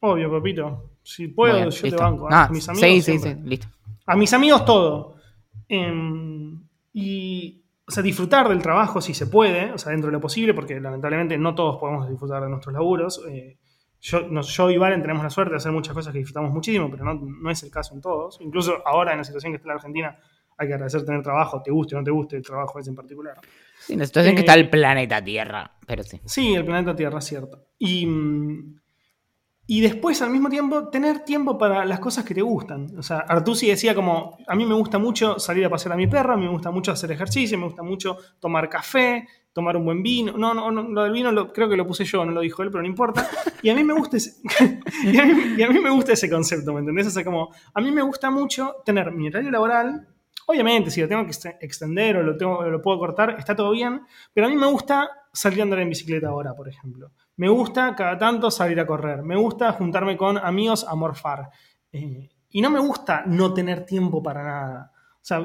[0.00, 0.90] Obvio, papito.
[1.02, 2.30] Si puedo, yo te banco.
[2.30, 2.34] ¿eh?
[2.34, 2.88] A mis amigos.
[2.88, 3.66] Sí, sí, sí, listo.
[4.06, 5.16] A mis amigos todo.
[5.68, 10.20] Em, y, o sea, disfrutar del trabajo si se puede, o sea, dentro de lo
[10.20, 13.22] posible, porque lamentablemente no todos podemos disfrutar de nuestros laburos.
[13.28, 13.58] Eh,
[14.00, 17.04] yo, yo, y Valen tenemos la suerte de hacer muchas cosas que disfrutamos muchísimo, pero
[17.04, 18.38] no, no es el caso en todos.
[18.40, 20.18] Incluso ahora, en la situación que está en la Argentina,
[20.58, 22.96] hay que agradecer tener trabajo, te guste o no te guste el trabajo ese en
[22.96, 23.38] particular.
[23.78, 26.20] Sí, en la situación que está el planeta Tierra, pero sí.
[26.24, 27.66] Sí, el planeta Tierra, cierto.
[27.78, 28.06] Y,
[29.66, 32.98] y después, al mismo tiempo, tener tiempo para las cosas que te gustan.
[32.98, 36.06] O sea, Artusi decía como, a mí me gusta mucho salir a pasear a mi
[36.06, 39.84] perra, a mí me gusta mucho hacer ejercicio, me gusta mucho tomar café, tomar un
[39.84, 40.36] buen vino.
[40.36, 42.62] No, no, no lo del vino lo, creo que lo puse yo, no lo dijo
[42.62, 43.28] él, pero no importa.
[43.62, 44.36] Y a mí me gusta ese,
[45.04, 47.08] y a mí, y a mí me gusta ese concepto, ¿me entendés?
[47.08, 50.06] O sea, como, a mí me gusta mucho tener mi horario laboral
[50.46, 54.02] Obviamente, si lo tengo que extender o lo, tengo, lo puedo cortar, está todo bien,
[54.32, 57.10] pero a mí me gusta salir a andar en bicicleta ahora, por ejemplo.
[57.36, 61.50] Me gusta cada tanto salir a correr, me gusta juntarme con amigos a morfar.
[61.92, 64.92] Eh, Y no me gusta no tener tiempo para nada.
[65.16, 65.44] O sea,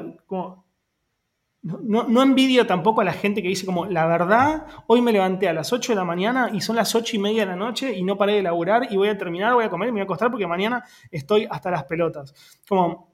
[1.62, 5.48] no, no, envidio tampoco a la gente que dice como, la verdad, hoy me levanté
[5.48, 7.92] a las 8 de la mañana y son las 8 y media de la noche
[7.92, 10.02] y no paré de laburar y voy a terminar, voy a comer y me voy
[10.02, 12.34] a acostar porque mañana estoy hasta las pelotas.
[12.68, 13.11] Como,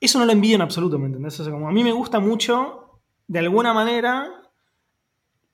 [0.00, 1.38] eso no lo envidio en absoluto, ¿me entendés?
[1.40, 4.28] O sea, como a mí me gusta mucho, de alguna manera,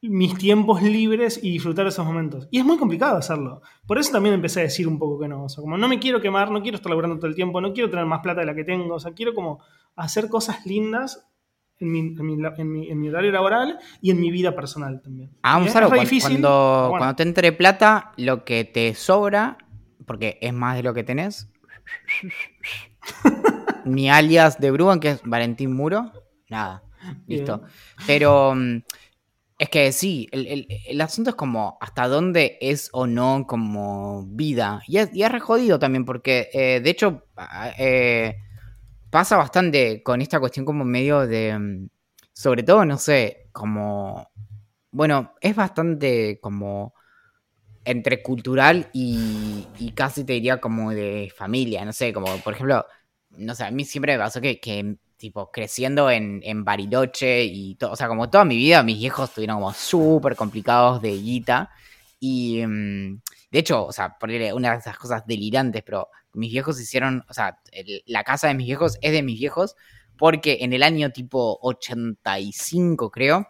[0.01, 2.49] mis tiempos libres y disfrutar de esos momentos.
[2.51, 3.63] Y es muy complicado hacerlo.
[3.87, 5.45] Por eso también empecé a decir un poco que no.
[5.45, 7.73] O sea, como no me quiero quemar, no quiero estar laburando todo el tiempo, no
[7.73, 8.95] quiero tener más plata de la que tengo.
[8.95, 9.61] O sea, quiero como
[9.97, 11.27] hacer cosas lindas
[11.79, 15.31] en mi, en mi, horario laboral y en mi vida personal también.
[15.43, 19.59] Ah, vamos a difícil, cuando, cuando te entre plata, lo que te sobra,
[20.07, 21.51] porque es más de lo que tenés.
[23.85, 26.13] mi alias de Bruan, que es Valentín Muro,
[26.49, 26.83] nada,
[27.27, 27.63] listo.
[28.07, 28.83] Pero mm,
[29.59, 34.83] es que sí, el, asunto es como hasta dónde es o no como vida.
[34.87, 37.25] Y es, y re jodido también, porque eh, de hecho
[37.79, 38.37] eh,
[39.11, 41.89] pasa bastante con esta cuestión como medio de, mm,
[42.33, 44.29] sobre todo, no sé, como,
[44.91, 46.95] bueno, es bastante como
[47.85, 52.87] entre cultural y, y casi te diría como de familia, no sé, como por ejemplo
[53.37, 57.77] no sé, a mí siempre me pasó que, que tipo, creciendo en, en, Bariloche y
[57.77, 61.71] todo, o sea, como toda mi vida, mis viejos estuvieron como súper complicados de guita.
[62.21, 63.21] Y mm,
[63.51, 64.17] de hecho, o sea,
[64.55, 67.59] una de esas cosas delirantes, pero mis viejos hicieron, o sea,
[68.07, 69.77] la casa de mis viejos es de mis viejos
[70.17, 73.49] porque en el año tipo 85, creo,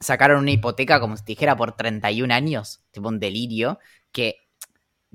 [0.00, 3.78] sacaron una hipoteca como si dijera por 31 años, tipo un delirio,
[4.10, 4.36] que,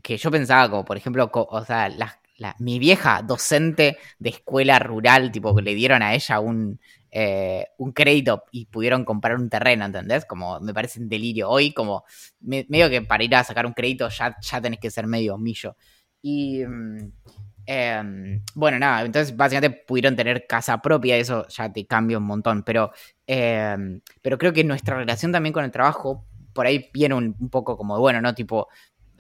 [0.04, 2.18] que yo pensaba como, por ejemplo, o sea, las,
[2.60, 6.80] mi vieja docente de escuela rural, tipo que le dieron a ella un,
[7.12, 10.26] eh, un crédito y pudieron comprar un terreno, ¿entendés?
[10.26, 11.50] Como me parece un delirio.
[11.50, 12.04] Hoy, como
[12.42, 15.76] medio que para ir a sacar un crédito ya, ya tenés que ser medio millo.
[16.22, 17.12] Y mm,
[17.66, 22.64] em, bueno, nada, entonces básicamente pudieron tener casa propia, eso ya te cambia un montón.
[22.64, 22.92] Pero,
[23.26, 27.50] em, pero creo que nuestra relación también con el trabajo, por ahí viene un, un
[27.50, 28.36] poco como, bueno, ¿no?
[28.36, 28.68] Tipo,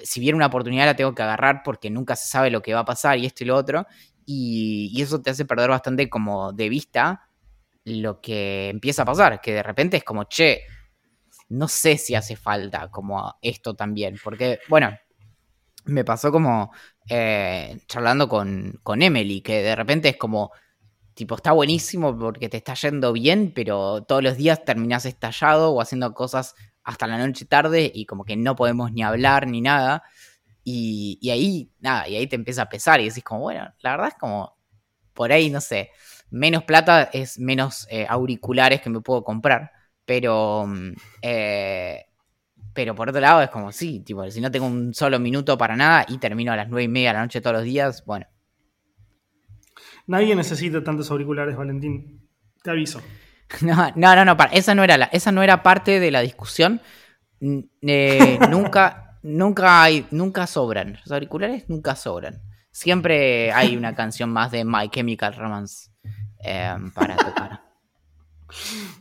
[0.03, 2.81] si viene una oportunidad la tengo que agarrar porque nunca se sabe lo que va
[2.81, 3.87] a pasar y esto y lo otro.
[4.25, 7.29] Y, eso te hace perder bastante como de vista
[7.85, 10.61] lo que empieza a pasar, que de repente es como, che,
[11.49, 14.97] no sé si hace falta como esto también, porque, bueno,
[15.85, 16.71] me pasó como
[17.07, 20.51] eh, charlando con, con Emily, que de repente es como,
[21.13, 25.79] tipo, está buenísimo porque te está yendo bien, pero todos los días terminas estallado o
[25.79, 26.55] haciendo cosas
[26.87, 30.03] hasta la noche tarde y como que no podemos ni hablar ni nada.
[30.63, 34.07] Y, ahí, nada, y ahí te empieza a pesar y decís como, bueno, la verdad
[34.09, 34.57] es como,
[35.13, 35.91] por ahí, no sé,
[36.29, 39.71] menos plata es menos eh, auriculares que me puedo comprar,
[40.05, 42.05] pero, mm, eh,
[42.73, 45.75] pero por otro lado es como, sí, tipo, si no tengo un solo minuto para
[45.75, 48.27] nada y termino a las nueve y media de la noche todos los días, bueno.
[50.05, 52.29] Nadie necesita tantos auriculares, Valentín,
[52.63, 53.01] te aviso.
[53.61, 56.81] No, no, no, esa no era la, esa no era parte de la discusión.
[57.39, 60.97] Eh, nunca, nunca hay, nunca sobran.
[61.03, 62.41] Los auriculares nunca sobran.
[62.71, 65.91] Siempre hay una canción más de My Chemical Romance
[66.39, 67.61] em, para tocar.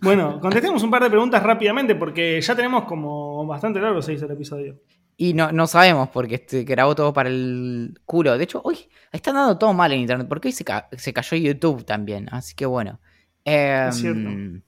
[0.01, 4.31] Bueno, contestemos un par de preguntas rápidamente porque ya tenemos como bastante largo se el
[4.31, 4.81] episodio.
[5.19, 8.37] Y no, no sabemos porque este, grabó todo para el culo.
[8.37, 10.65] De hecho, hoy están dando todo mal en internet porque hoy se,
[10.99, 12.29] se cayó YouTube también.
[12.33, 13.01] Así que bueno
[13.47, 14.29] es cierto.
[14.29, 14.63] Em,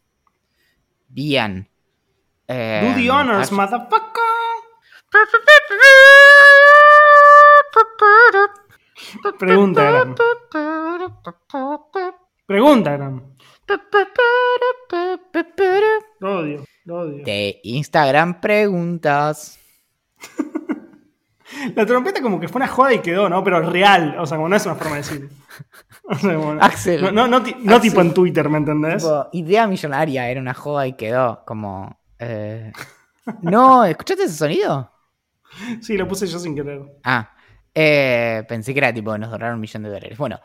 [1.09, 1.69] bien.
[2.47, 4.23] Do the em, honors, motherfucker.
[9.39, 10.15] Pregunta,
[12.47, 12.97] Pregunta,
[16.21, 17.25] Lo odio, lo odio.
[17.25, 19.59] De Instagram preguntas.
[21.75, 23.43] La trompeta como que fue una joda y quedó, ¿no?
[23.43, 25.31] Pero real, o sea, como no es una forma de decir.
[26.61, 27.15] Axel.
[27.15, 29.07] No, no, tipo en Twitter, ¿me entendés?
[29.33, 31.99] idea millonaria, era una joda y quedó como...
[32.19, 32.73] Eh,
[33.43, 34.91] no, ¿escuchaste ese sonido?
[35.81, 36.83] Sí, lo puse yo sin querer.
[37.05, 37.31] Ah,
[37.75, 40.19] eh, pensé que era tipo, nos donaron un millón de dólares.
[40.19, 40.41] Bueno.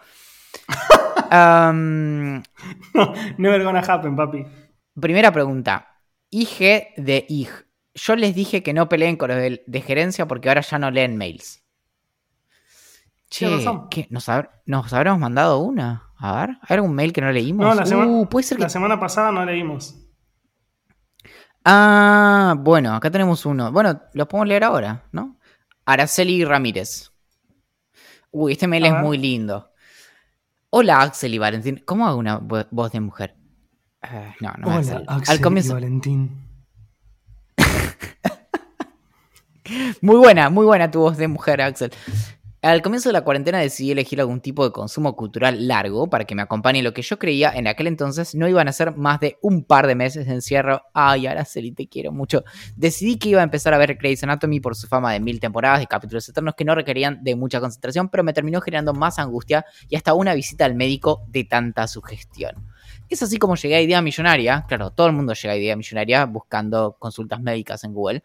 [1.32, 2.36] um,
[2.94, 4.46] no, never gonna happen, papi.
[5.00, 6.00] Primera pregunta.
[6.30, 7.50] IG de IG.
[7.96, 11.16] Yo les dije que no peleen con los de, gerencia porque ahora ya no leen
[11.18, 11.64] mails.
[13.30, 13.48] Che,
[13.90, 14.08] ¿qué?
[14.10, 14.30] ¿Nos,
[14.94, 16.10] habremos mandado una?
[16.18, 17.66] A ver, ¿hay algún mail que no leímos?
[17.66, 20.00] No, la, uh, ¿puede ser la semana pasada no leímos.
[21.66, 23.72] Ah, bueno, acá tenemos uno.
[23.72, 25.38] Bueno, lo podemos leer ahora, ¿no?
[25.86, 27.12] Araceli Ramírez.
[28.32, 29.72] Uy, este mail es muy lindo.
[30.70, 31.84] Hola, Axel y Valentín.
[31.86, 33.36] ¿Cómo hago una voz de mujer?
[34.04, 35.72] Uh, no, no Hola, Axel, Al comienzo...
[35.72, 36.43] y Valentín.
[40.02, 41.92] Muy buena, muy buena tu voz de mujer, Axel.
[42.64, 46.34] Al comienzo de la cuarentena decidí elegir algún tipo de consumo cultural largo para que
[46.34, 49.38] me acompañe lo que yo creía en aquel entonces no iban a ser más de
[49.42, 50.82] un par de meses de encierro.
[50.94, 52.46] Ay, Araceli, te quiero mucho.
[52.78, 55.84] Decidí que iba a empezar a ver Grey's Anatomy por su fama de mil temporadas
[55.84, 59.66] y capítulos eternos que no requerían de mucha concentración, pero me terminó generando más angustia
[59.90, 62.66] y hasta una visita al médico de tanta sugestión.
[63.10, 64.64] Es así como llegué a Idea Millonaria.
[64.70, 68.24] Claro, todo el mundo llega a Idea Millonaria buscando consultas médicas en Google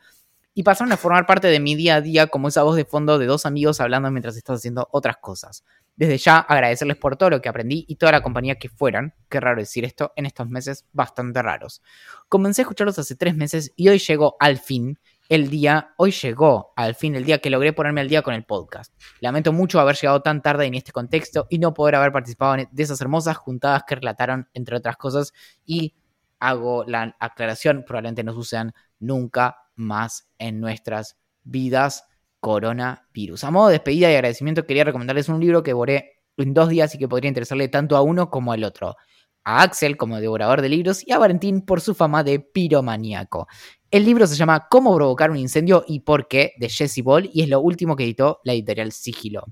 [0.59, 3.17] y pasaron a formar parte de mi día a día como esa voz de fondo
[3.21, 5.63] de dos amigos hablando mientras estás haciendo otras cosas.
[5.95, 9.39] Desde ya agradecerles por todo lo que aprendí y toda la compañía que fueran, qué
[9.39, 11.81] raro decir esto, en estos meses bastante raros.
[12.29, 14.99] Comencé a escucharlos hace tres meses y hoy llegó al fin
[15.29, 18.43] el día, hoy llegó al fin el día que logré ponerme al día con el
[18.43, 18.93] podcast.
[19.21, 22.83] Lamento mucho haber llegado tan tarde en este contexto y no poder haber participado de
[22.83, 25.33] esas hermosas juntadas que relataron, entre otras cosas,
[25.65, 25.95] y
[26.41, 32.05] hago la aclaración, probablemente no sucedan nunca más en nuestras vidas
[32.41, 33.45] coronavirus.
[33.45, 36.95] A modo de despedida y agradecimiento quería recomendarles un libro que devoré en dos días
[36.95, 38.97] y que podría interesarle tanto a uno como al otro.
[39.45, 43.49] A Axel como devorador de libros y a Valentín por su fama de piromaníaco.
[43.91, 47.43] El libro se llama Cómo provocar un incendio y por qué de Jesse Ball y
[47.43, 49.45] es lo último que editó la editorial Sigilo.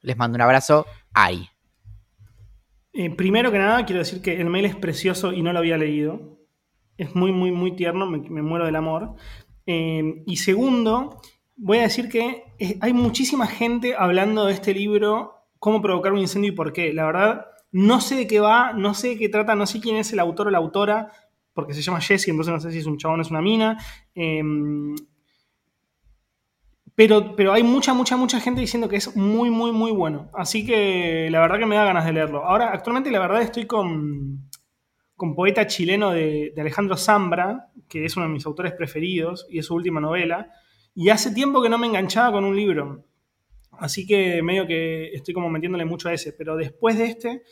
[0.00, 0.86] Les mando un abrazo.
[1.12, 1.48] Ay.
[2.92, 5.76] Eh, primero que nada, quiero decir que el mail es precioso y no lo había
[5.76, 6.37] leído.
[6.98, 9.14] Es muy, muy, muy tierno, me, muero del amor.
[9.66, 11.20] Eh, y segundo,
[11.56, 12.44] voy a decir que
[12.80, 16.92] hay muchísima gente hablando de este libro, cómo provocar un incendio y por qué.
[16.92, 19.96] La verdad, no sé de qué va, no sé de qué trata, no sé quién
[19.96, 21.12] es el autor o la autora,
[21.54, 23.78] porque se llama Jesse, entonces no sé si es un chabón o es una mina.
[24.14, 24.94] Em,
[26.96, 30.30] pero, pero hay mucha, mucha, mucha gente diciendo que es muy, muy, muy bueno.
[30.34, 32.44] Así que la verdad que me da ganas de leerlo.
[32.44, 34.47] Ahora, actualmente la verdad estoy con
[35.18, 39.66] con poeta chileno de, Alejandro Zambra, que es uno de mis autores preferidos y es
[39.66, 40.52] su última novela.
[40.94, 43.04] Y hace tiempo que no me enganchaba con un libro.
[43.72, 46.32] Así que medio que estoy como metiéndole mucho a ese.
[46.32, 47.42] Pero después de este,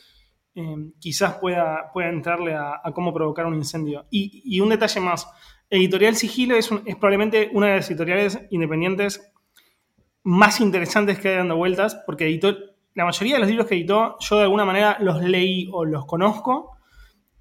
[0.55, 4.05] em, quizás pueda, pueda entrarle a, cómo provocar un incendio.
[4.09, 5.27] Y, un detalle más.
[5.69, 9.29] Editorial Sigilo es, probablemente una de las editoriales independientes
[10.23, 12.39] más interesantes que hay dando vueltas, porque
[12.93, 16.05] la mayoría de los libros que editó, yo de alguna manera los leí o los
[16.05, 16.76] conozco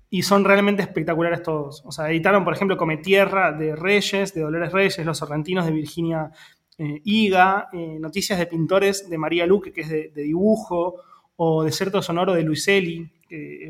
[0.09, 1.83] y son realmente espectaculares todos.
[1.85, 5.73] O sea, editaron, por ejemplo, Come Tierra de Reyes, de Dolores Reyes, Los Sorrentinos de
[5.73, 6.31] Virginia
[6.79, 10.97] eh, Higa, eh, Noticias de Pintores de María Luque, que es de, dibujo,
[11.37, 13.11] o Deserto Sonoro de Luiselli,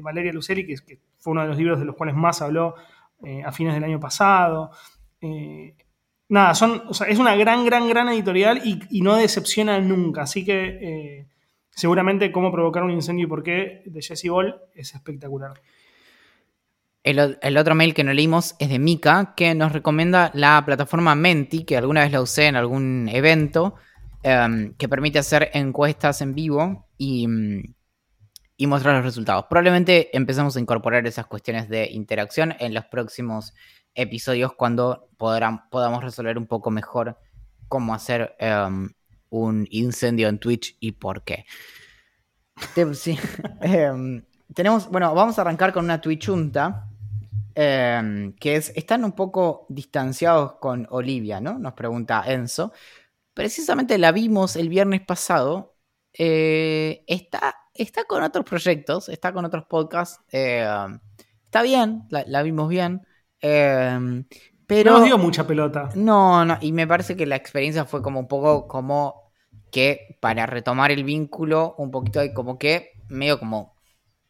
[0.02, 2.74] Valeria Luiselli, que, fue uno de los libros de los cuales más habló
[3.24, 4.70] eh, a fines del año pasado.
[6.28, 10.22] nada, son, es una gran, gran, gran editorial y, y no decepciona nunca.
[10.22, 11.26] Así que
[11.70, 15.54] seguramente cómo provocar un incendio y por qué de Jesse Ball es espectacular.
[17.06, 21.62] El, otro mail que no leímos es de Mika, que nos recomienda la plataforma Menti,
[21.62, 23.76] que alguna vez la usé en algún evento,
[24.24, 27.28] em, que permite hacer encuestas en vivo y,
[28.56, 29.44] y, mostrar los resultados.
[29.48, 33.54] Probablemente empecemos a incorporar esas cuestiones de interacción en los próximos
[33.94, 37.20] episodios cuando podamos resolver un poco mejor
[37.68, 38.90] cómo hacer em,
[39.30, 41.44] un incendio en Twitch y por qué.
[43.60, 46.85] Em, tenemos, bueno, vamos a arrancar con una Twitchunta
[47.58, 51.58] Em, que es, están un poco distanciados con Olivia, ¿no?
[51.58, 52.70] Nos pregunta Enzo.
[53.32, 55.74] Precisamente la vimos el viernes pasado.
[56.12, 60.22] Eh, está, está con otros proyectos, está con otros podcasts.
[60.28, 61.00] Em,
[61.44, 63.06] está bien, la, vimos bien.
[63.40, 64.26] Em,
[64.66, 65.88] pero, no nos dio mucha pelota.
[65.94, 69.32] No, no, y me parece que la experiencia fue como un poco como
[69.70, 73.74] que para retomar el vínculo, un poquito de como que, medio como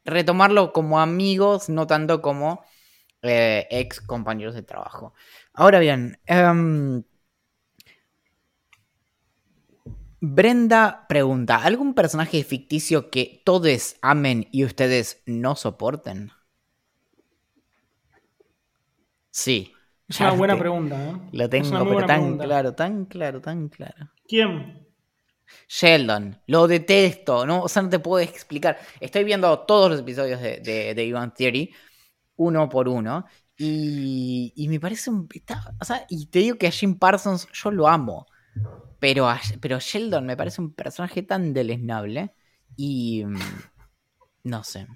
[0.05, 2.62] retomarlo como amigos, no tanto como
[3.23, 5.14] eh, ex compañeros de trabajo.
[5.53, 7.03] Ahora bien, em,
[10.21, 16.33] Brenda pregunta, ¿algún personaje ficticio que todos amen y ustedes no soporten?
[19.31, 19.73] Sí.
[20.09, 21.12] Es una buena pregunta, ¿eh?
[21.33, 24.11] Lo tengo, pero tan claro, tan claro, tan claro.
[24.27, 24.87] ¿Quién?
[25.69, 27.62] Sheldon, lo detesto, ¿no?
[27.62, 28.79] O sea, no te puedo explicar.
[28.99, 31.73] Estoy viendo todos los episodios de, de, de Ivan Theory
[32.37, 33.24] uno por uno.
[33.59, 35.28] Y, y me parece un.
[35.80, 38.26] o sea, y te digo que a Jim Parsons yo lo amo.
[38.99, 39.28] Pero,
[39.61, 42.32] pero Sheldon me parece un personaje tan deleznable.
[42.76, 43.24] Y.
[43.24, 43.39] Mm,
[44.45, 44.87] no sé.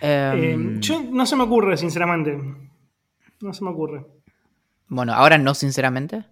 [0.00, 2.38] Em, yo no se me ocurre, sinceramente.
[3.40, 4.06] No se me ocurre.
[4.88, 6.24] Bueno, ahora no, sinceramente.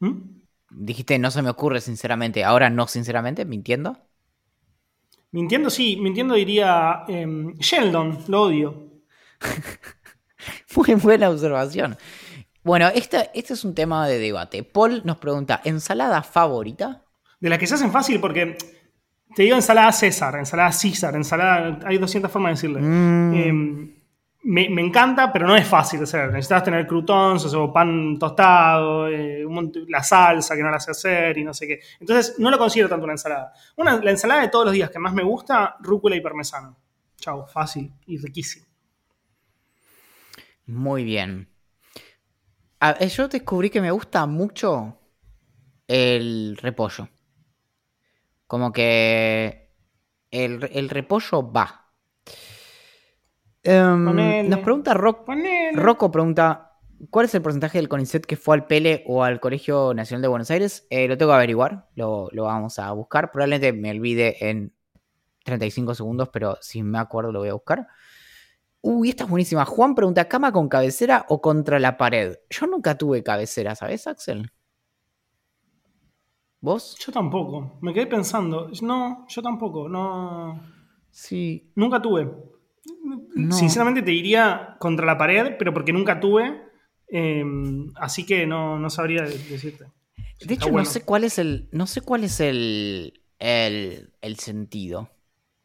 [0.00, 0.38] ¿Mm?
[0.70, 2.44] Dijiste no se me ocurre, sinceramente.
[2.44, 3.98] Ahora no, sinceramente, mintiendo.
[5.30, 5.96] Mintiendo, sí.
[6.00, 8.87] Mintiendo diría em, Sheldon, lo odio.
[10.76, 11.96] Muy buena observación.
[12.62, 14.62] Bueno, este, este es un tema de debate.
[14.62, 17.04] Paul nos pregunta, ¿ensalada favorita?
[17.40, 18.56] De las que se hacen fácil porque
[19.34, 21.78] te digo ensalada César, ensalada César, ensalada.
[21.86, 22.80] Hay 200 formas de decirle.
[22.80, 23.34] Mm.
[23.34, 23.94] Eh,
[24.42, 26.32] me, me encanta, pero no es fácil de hacer.
[26.32, 31.38] Necesitas tener croutons o pan tostado, eh, un la salsa que no la sé hacer
[31.38, 31.80] y no sé qué.
[32.00, 33.52] Entonces, no lo considero tanto una ensalada.
[33.76, 36.76] Una, la ensalada de todos los días que más me gusta, rúcula y parmesano.
[37.16, 38.67] Chau, fácil y riquísimo.
[40.68, 41.48] Muy bien.
[42.80, 44.98] A- yo descubrí que me gusta mucho
[45.88, 47.08] el repollo.
[48.46, 49.70] Como que
[50.30, 51.92] el, el repollo va.
[53.62, 54.04] Em,
[54.48, 54.94] nos pregunta.
[55.26, 55.72] Ponele.
[55.82, 56.72] Rocco pregunta:
[57.10, 60.28] ¿Cuál es el porcentaje del CONICET que fue al Pele o al Colegio Nacional de
[60.28, 60.86] Buenos Aires?
[60.90, 63.30] Eh, lo tengo que averiguar, lo, lo vamos a buscar.
[63.32, 64.72] Probablemente me olvide en
[65.44, 67.88] 35 segundos, pero si me acuerdo lo voy a buscar.
[68.90, 69.64] Uy, esta es buenísima.
[69.66, 72.36] Juan pregunta: ¿cama con cabecera o contra la pared?
[72.48, 74.50] Yo nunca tuve cabecera, ¿sabes, Axel?
[76.60, 76.96] ¿Vos?
[77.04, 77.78] Yo tampoco.
[77.82, 78.70] Me quedé pensando.
[78.82, 79.88] No, yo tampoco.
[79.88, 80.58] No.
[81.10, 81.70] Sí.
[81.74, 82.30] Nunca tuve.
[83.34, 83.54] No.
[83.54, 86.62] Sinceramente te diría contra la pared, pero porque nunca tuve.
[87.10, 87.44] eh,
[87.96, 89.84] así que no, no sabría de- decirte.
[90.40, 90.84] De hecho, bueno.
[90.86, 91.68] no sé cuál es el.
[91.72, 93.22] No sé cuál es el.
[93.38, 95.10] el, el sentido.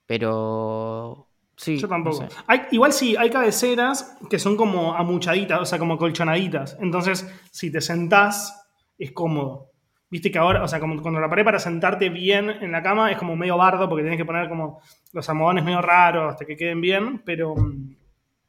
[0.05, 1.29] Pero.
[1.55, 1.77] Sí.
[1.77, 2.17] Yo no tampoco.
[2.17, 2.27] sé.
[2.47, 6.77] Hay, igual sí, hay cabeceras que son como amuchaditas, o sea, como colchonaditas.
[6.79, 9.71] Entonces, si te sentás, es cómodo.
[10.09, 13.11] Viste que ahora, o sea, como cuando la pared para sentarte bien en la cama
[13.11, 14.79] es como medio bardo porque tienes que poner como
[15.11, 17.95] los almohadones medio raros hasta que queden bien, pero mm,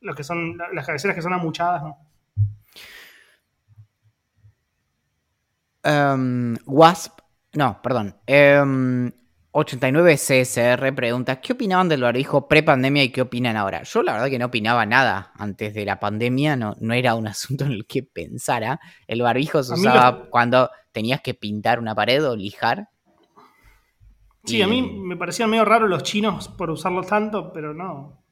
[0.00, 1.96] los que son, las cabeceras que son amuchadas, no.
[5.82, 7.20] Em, Wasp.
[7.54, 8.16] No, perdón.
[8.26, 9.10] Em,
[9.56, 13.84] 89 CSR pregunta: ¿Qué opinaban del barbijo pre-pandemia y qué opinan ahora?
[13.84, 16.56] Yo, la verdad, que no opinaba nada antes de la pandemia.
[16.56, 18.80] No, no era un asunto en el que pensara.
[19.06, 22.88] El barbijo se usaba lo- cuando tenías que pintar una pared o lijar.
[24.44, 28.22] Sí, Y- a mí me parecían medio raros los chinos por usarlos tanto, pero no.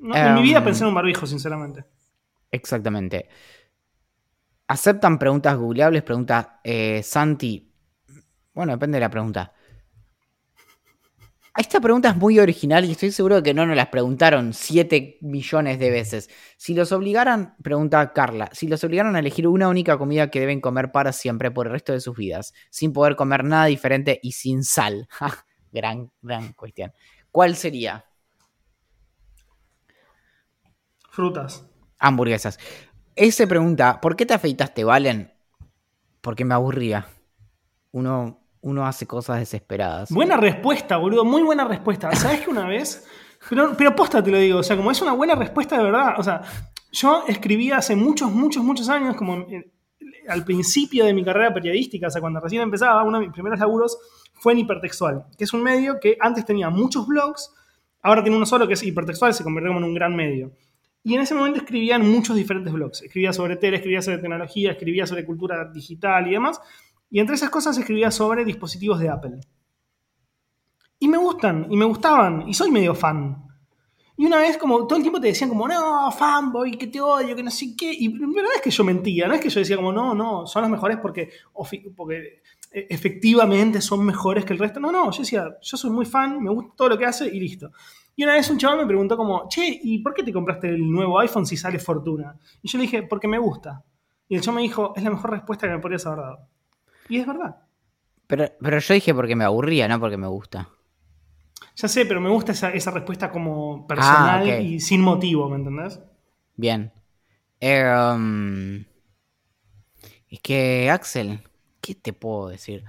[0.00, 1.84] No, en mi vida Em, pensé en un barbijo, sinceramente.
[2.50, 3.28] Exactamente.
[4.66, 6.02] ¿Aceptan preguntas googleables?
[6.02, 7.72] Pregunta eh, Santi.
[8.54, 9.52] Bueno, depende de la pregunta.
[11.60, 15.18] Esta pregunta es muy original y estoy seguro de que no nos las preguntaron 7
[15.20, 16.30] millones de veces.
[16.56, 20.62] Si los obligaran, pregunta Carla, si los obligaran a elegir una única comida que deben
[20.62, 24.32] comer para siempre por el resto de sus vidas, sin poder comer nada diferente y
[24.32, 25.06] sin sal.
[25.70, 26.94] Gran, gran cuestión.
[27.30, 28.06] ¿Cuál sería?
[31.10, 31.66] Frutas.
[31.98, 32.58] Hamburguesas.
[33.14, 35.34] Ese pregunta, ¿por qué te afeitaste, Valen?
[36.22, 37.06] Porque me aburría.
[37.92, 40.10] Uno, uno hace cosas desesperadas.
[40.10, 41.24] Buena respuesta, boludo.
[41.24, 42.14] Muy buena respuesta.
[42.14, 43.06] ¿Sabes que una vez?
[43.48, 44.58] Pero, pero posta te lo digo.
[44.58, 46.14] O sea, como es una buena respuesta de verdad.
[46.18, 46.42] O sea,
[46.92, 49.46] yo escribía hace muchos, muchos, muchos años, como
[50.28, 53.58] al principio de mi carrera periodística, o sea, cuando recién empezaba, uno de mis primeros
[53.58, 53.98] laburos
[54.34, 57.52] fue en Hipertextual, que es un medio que antes tenía muchos blogs,
[58.02, 60.52] ahora tiene uno solo que es Hipertextual, se convirtió en un gran medio.
[61.02, 63.02] Y en ese momento escribía en muchos diferentes blogs.
[63.02, 66.60] Escribía sobre tele, escribía sobre tecnología, escribía sobre cultura digital y demás.
[67.10, 69.40] Y entre esas cosas escribía sobre dispositivos de Apple.
[70.98, 73.50] Y me gustan, y me gustaban, y soy medio fan.
[74.20, 77.34] Y una vez, como todo el tiempo te decían, como, no, fanboy, que te odio,
[77.34, 77.90] que no sé qué.
[77.90, 80.46] Y la verdad es que yo mentía, no es que yo decía, como, no, no,
[80.46, 81.30] son los mejores porque,
[81.96, 84.78] porque eh, efectivamente son mejores que el resto.
[84.78, 87.40] No, no, yo decía, yo soy muy fan, me gusta todo lo que hace y
[87.40, 87.70] listo.
[88.14, 90.90] Y una vez un chaval me preguntó, como, che, ¿y por qué te compraste el
[90.90, 92.36] nuevo iPhone si sale fortuna?
[92.60, 93.82] Y yo le dije, porque me gusta.
[94.28, 96.49] Y el chaval me dijo, es la mejor respuesta que me podrías haber dado.
[97.10, 97.56] Y es verdad.
[98.26, 100.68] Pero, pero yo dije porque me aburría, no porque me gusta.
[101.76, 104.60] Ya sé, pero me gusta esa, esa respuesta como personal Ah, ok.
[104.62, 106.00] y sin motivo, ¿me entendés?
[106.56, 106.92] Bien.
[107.60, 107.84] Eh,
[108.14, 108.84] um,
[110.28, 111.40] es que, Axel,
[111.80, 112.84] ¿qué te puedo decir?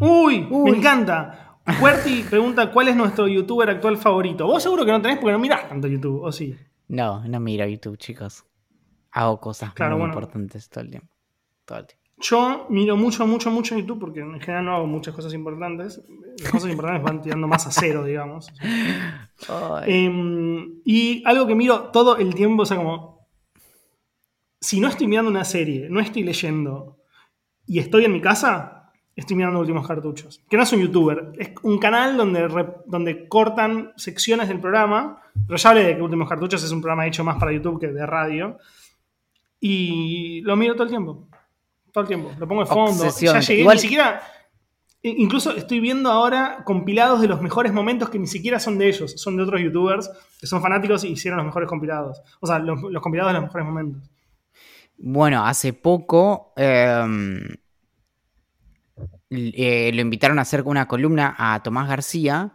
[0.00, 0.70] Uy, Uy.
[0.70, 1.58] me encanta.
[1.80, 4.46] Puerti pregunta cuál es nuestro youtuber actual favorito.
[4.46, 6.56] Vos seguro que no tenés porque no mirás tanto YouTube, ¿o sí?
[6.88, 8.44] No, no miro YouTube, chicos.
[9.12, 10.14] Hago cosas Claro, muy bueno.
[10.14, 11.08] importantes todo el tiempo.
[11.66, 12.07] Todo el tiempo.
[12.20, 16.02] Yo miro mucho, mucho, mucho YouTube porque en general no hago muchas cosas importantes.
[16.42, 18.52] Las cosas importantes van tirando más a cero, digamos.
[19.86, 23.28] Eh, y algo que miro todo el tiempo, o sea, como.
[24.60, 26.98] Si no estoy mirando una serie, no estoy leyendo
[27.64, 30.42] y estoy en mi casa, estoy mirando últimos cartuchos.
[30.50, 35.22] Que no es un youtuber, es un canal donde, re- donde cortan secciones del programa.
[35.46, 37.86] Pero ya hablé de que Últimos Cartuchos es un programa hecho más para YouTube que
[37.92, 38.58] de radio.
[39.60, 41.27] Y lo miro todo el tiempo.
[41.98, 42.32] Todo el tiempo.
[42.38, 43.04] Lo pongo de fondo.
[43.20, 44.22] Ya llegué, Igual- ni siquiera.
[45.02, 49.12] Incluso estoy viendo ahora compilados de los mejores momentos que ni siquiera son de ellos,
[49.16, 52.20] son de otros youtubers que son fanáticos y hicieron los mejores compilados.
[52.40, 54.02] O sea, los, los compilados de los mejores momentos.
[54.98, 56.52] Bueno, hace poco.
[56.56, 57.40] em,
[59.30, 62.52] eh, lo invitaron a hacer una columna a Tomás García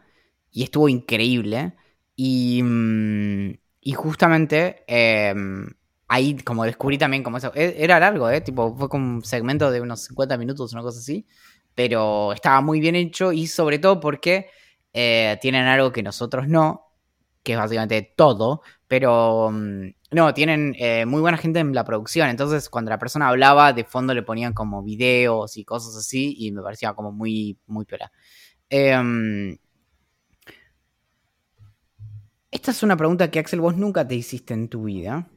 [0.51, 1.73] y estuvo increíble.
[2.15, 3.49] Y, mm,
[3.81, 5.67] y justamente em,
[6.07, 7.51] ahí como descubrí también como eso.
[7.55, 8.41] e- Era largo, ¿eh?
[8.41, 11.25] Tipo, fue como un segmento de unos 50 minutos, una cosa así.
[11.75, 14.47] Pero estaba muy bien hecho y sobre todo porque
[14.93, 16.87] eh, tienen algo que nosotros no,
[17.43, 18.61] que es básicamente todo.
[18.87, 22.29] Pero mm, no, tienen eh, muy buena gente en la producción.
[22.29, 26.35] Entonces, cuando la persona hablaba, de fondo le ponían como videos y cosas así.
[26.37, 28.11] Y me parecía como muy, muy piola.
[28.69, 29.57] Em,
[32.51, 35.27] esta es una pregunta que Axel vos nunca te hiciste en tu vida.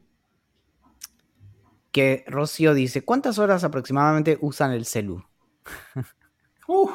[1.96, 5.24] Que Rocío dice, ¿cuántas horas aproximadamente usan el celu?
[6.68, 6.90] Uf,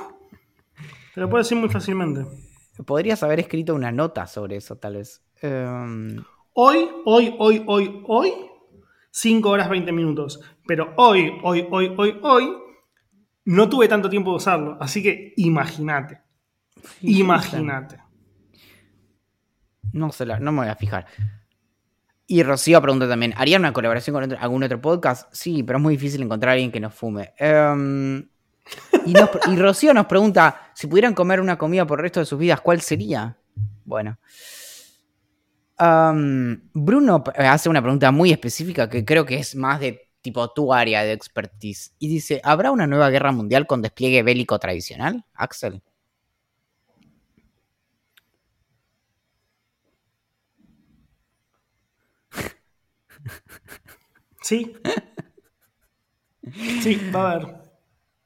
[1.15, 2.23] te lo puedo decir muy fácilmente.
[2.85, 5.23] Podrías haber escrito una nota sobre eso, tal vez.
[5.41, 6.23] Em,
[6.53, 8.31] Hoy, hoy, hoy, hoy, hoy,
[9.09, 10.39] 5 horas 20 minutos.
[10.67, 12.53] Pero hoy, hoy, hoy, hoy, hoy,
[13.45, 14.77] no tuve tanto tiempo de usarlo.
[14.79, 16.21] Así que imagínate.
[17.01, 17.97] Imagínate.
[19.93, 21.07] no, la- no me voy a fijar.
[22.31, 25.27] Y Rocío pregunta también, ¿harían una colaboración con algún otro podcast?
[25.33, 27.33] Sí, pero es muy difícil encontrar a alguien que nos fume.
[27.37, 28.25] Em,
[29.05, 32.61] y, Rocío nos pregunta, si pudieran comer una comida por el resto de sus vidas,
[32.61, 33.37] ¿cuál sería?
[33.83, 34.17] Bueno.
[35.75, 40.53] Am, Bruno eh, hace una pregunta muy específica que creo que es más de tipo
[40.53, 41.93] tu área de expertise.
[41.99, 45.25] Y dice, ¿habrá una nueva guerra mundial con despliegue bélico tradicional?
[45.33, 45.83] Axel.
[54.41, 54.73] ¿Sí?
[56.81, 57.61] Sí, va a haber.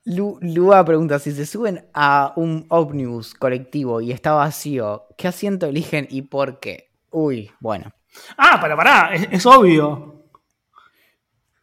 [0.05, 5.65] Lu- Lua pregunta, si se suben a un ómnibus colectivo y está vacío, ¿qué asiento
[5.65, 6.91] eligen y por qué?
[7.09, 7.91] Uy, bueno.
[8.37, 10.23] Ah, para, pará, es, es obvio.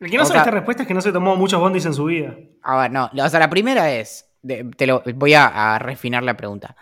[0.00, 1.86] El que no O sabe sea- esta respuesta es que no se tomó muchos bondis
[1.86, 2.36] en su vida.
[2.62, 6.22] A ver, no, o sea, la primera es, de- te lo, voy a, a refinar
[6.24, 6.76] la pregunta.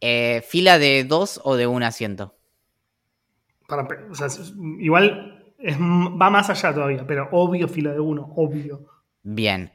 [0.00, 2.34] Eh, ¿Fila de dos o de un asiento?
[3.68, 4.26] Para, o sea,
[4.80, 5.31] igual
[5.62, 8.86] es- va más allá todavía, pero obvio fila de uno, obvio.
[9.22, 9.70] Bien.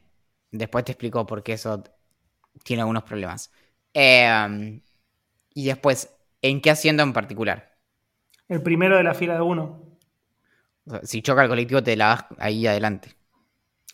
[0.51, 1.83] Después te explico por qué eso
[2.63, 3.51] tiene algunos problemas.
[3.93, 4.81] Eh,
[5.53, 7.77] y después, ¿en qué asiento en particular?
[8.47, 9.83] El primero de la fila de uno.
[10.85, 13.13] O sea, si choca el colectivo, te la das ahí adelante.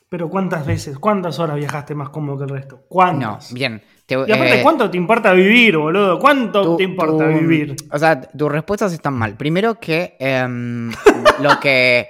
[0.10, 2.76] Pero ¿cuántas veces, cuántas horas viajaste más cómodo que el resto?
[2.76, 3.52] No, ¿Cuántas?
[3.52, 3.82] bien.
[4.06, 6.20] Te- Y aparte, eh, ¿cuánto te importa vivir, boludo?
[6.20, 7.76] ¿Cuánto te importa vivir?
[7.92, 9.36] O sea, tus respuestas están mal.
[9.36, 10.92] Primero que em,
[11.42, 12.10] lo que.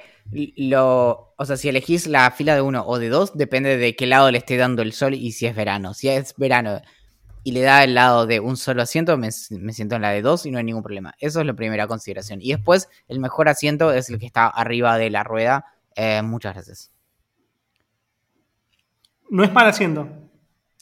[0.55, 4.07] Lo, o sea, si elegís la fila de uno o de dos, depende de qué
[4.07, 5.93] lado le esté dando el sol y si es verano.
[5.93, 6.81] Si es verano
[7.43, 10.21] y le da el lado de un solo asiento, me, me siento en la de
[10.21, 11.13] dos y no hay ningún problema.
[11.19, 12.39] Eso es la primera consideración.
[12.41, 15.65] Y después, el mejor asiento es el que está arriba de la rueda.
[15.95, 16.91] Eh, muchas gracias.
[19.29, 20.07] No es mal asiento.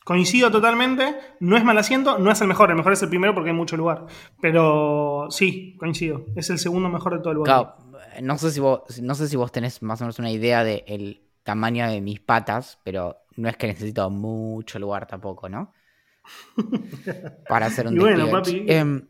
[0.04, 1.16] Coincido totalmente.
[1.40, 2.70] No es mal asiento, no es el mejor.
[2.70, 4.06] El mejor es el primero porque hay mucho lugar.
[4.40, 6.26] Pero sí, coincido.
[6.36, 7.40] Es el segundo mejor de todo el.
[7.42, 7.76] Claro,
[8.22, 11.22] no sé si vos, no sé si vos tenés más o menos una idea del
[11.44, 15.72] tamaño de mis patas, pero no es que necesito mucho lugar tampoco, ¿no?
[17.48, 18.66] Para hacer un Y bueno, despliegue.
[18.66, 18.72] papi.
[18.74, 19.08] Em,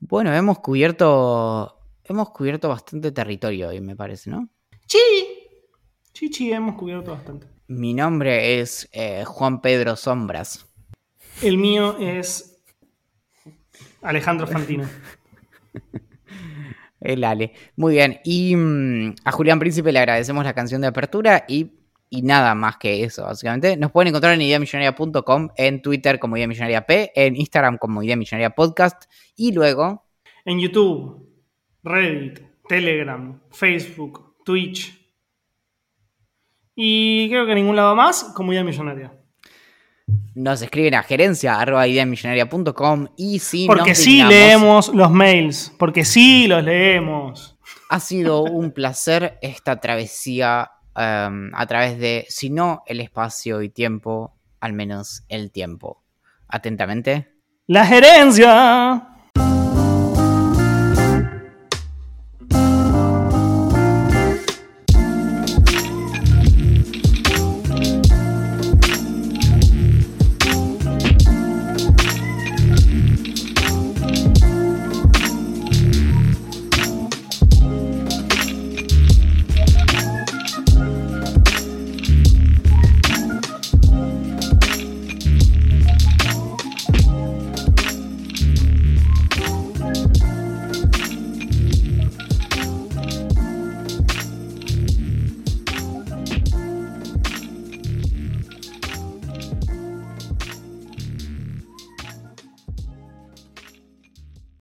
[0.00, 1.74] bueno, hemos cubierto.
[2.04, 4.48] Hemos cubierto bastante territorio hoy, me parece, ¿no?
[4.86, 4.98] Sí.
[6.12, 7.46] Sí, sí, hemos cubierto bastante.
[7.68, 10.66] Mi nombre es eh, Juan Pedro Sombras.
[11.42, 12.60] El mío es
[14.02, 14.88] Alejandro Fantino.
[17.00, 17.52] El Ale.
[17.76, 18.20] Muy bien.
[18.24, 21.72] Y mm, a Julián Príncipe le agradecemos la canción de apertura y,
[22.10, 23.76] y nada más que eso, básicamente.
[23.76, 28.16] Nos pueden encontrar en ideamillonaria.com, en Twitter como Idea Millonaria P, en Instagram como Idea
[28.16, 29.04] Millonaria Podcast
[29.36, 30.04] y luego
[30.44, 31.28] En YouTube,
[31.82, 34.98] Reddit, Telegram, Facebook, Twitch.
[36.74, 39.17] Y creo que en ningún lado más, como idea millonaria.
[40.34, 41.98] Nos escriben a gerencia arroba y
[43.38, 45.72] si Porque nos sí leemos los mails.
[45.78, 47.56] Porque sí los leemos.
[47.90, 53.70] Ha sido un placer esta travesía em, a través de, si no el espacio y
[53.70, 56.04] tiempo, al menos el tiempo.
[56.46, 57.32] Atentamente.
[57.66, 59.17] La gerencia.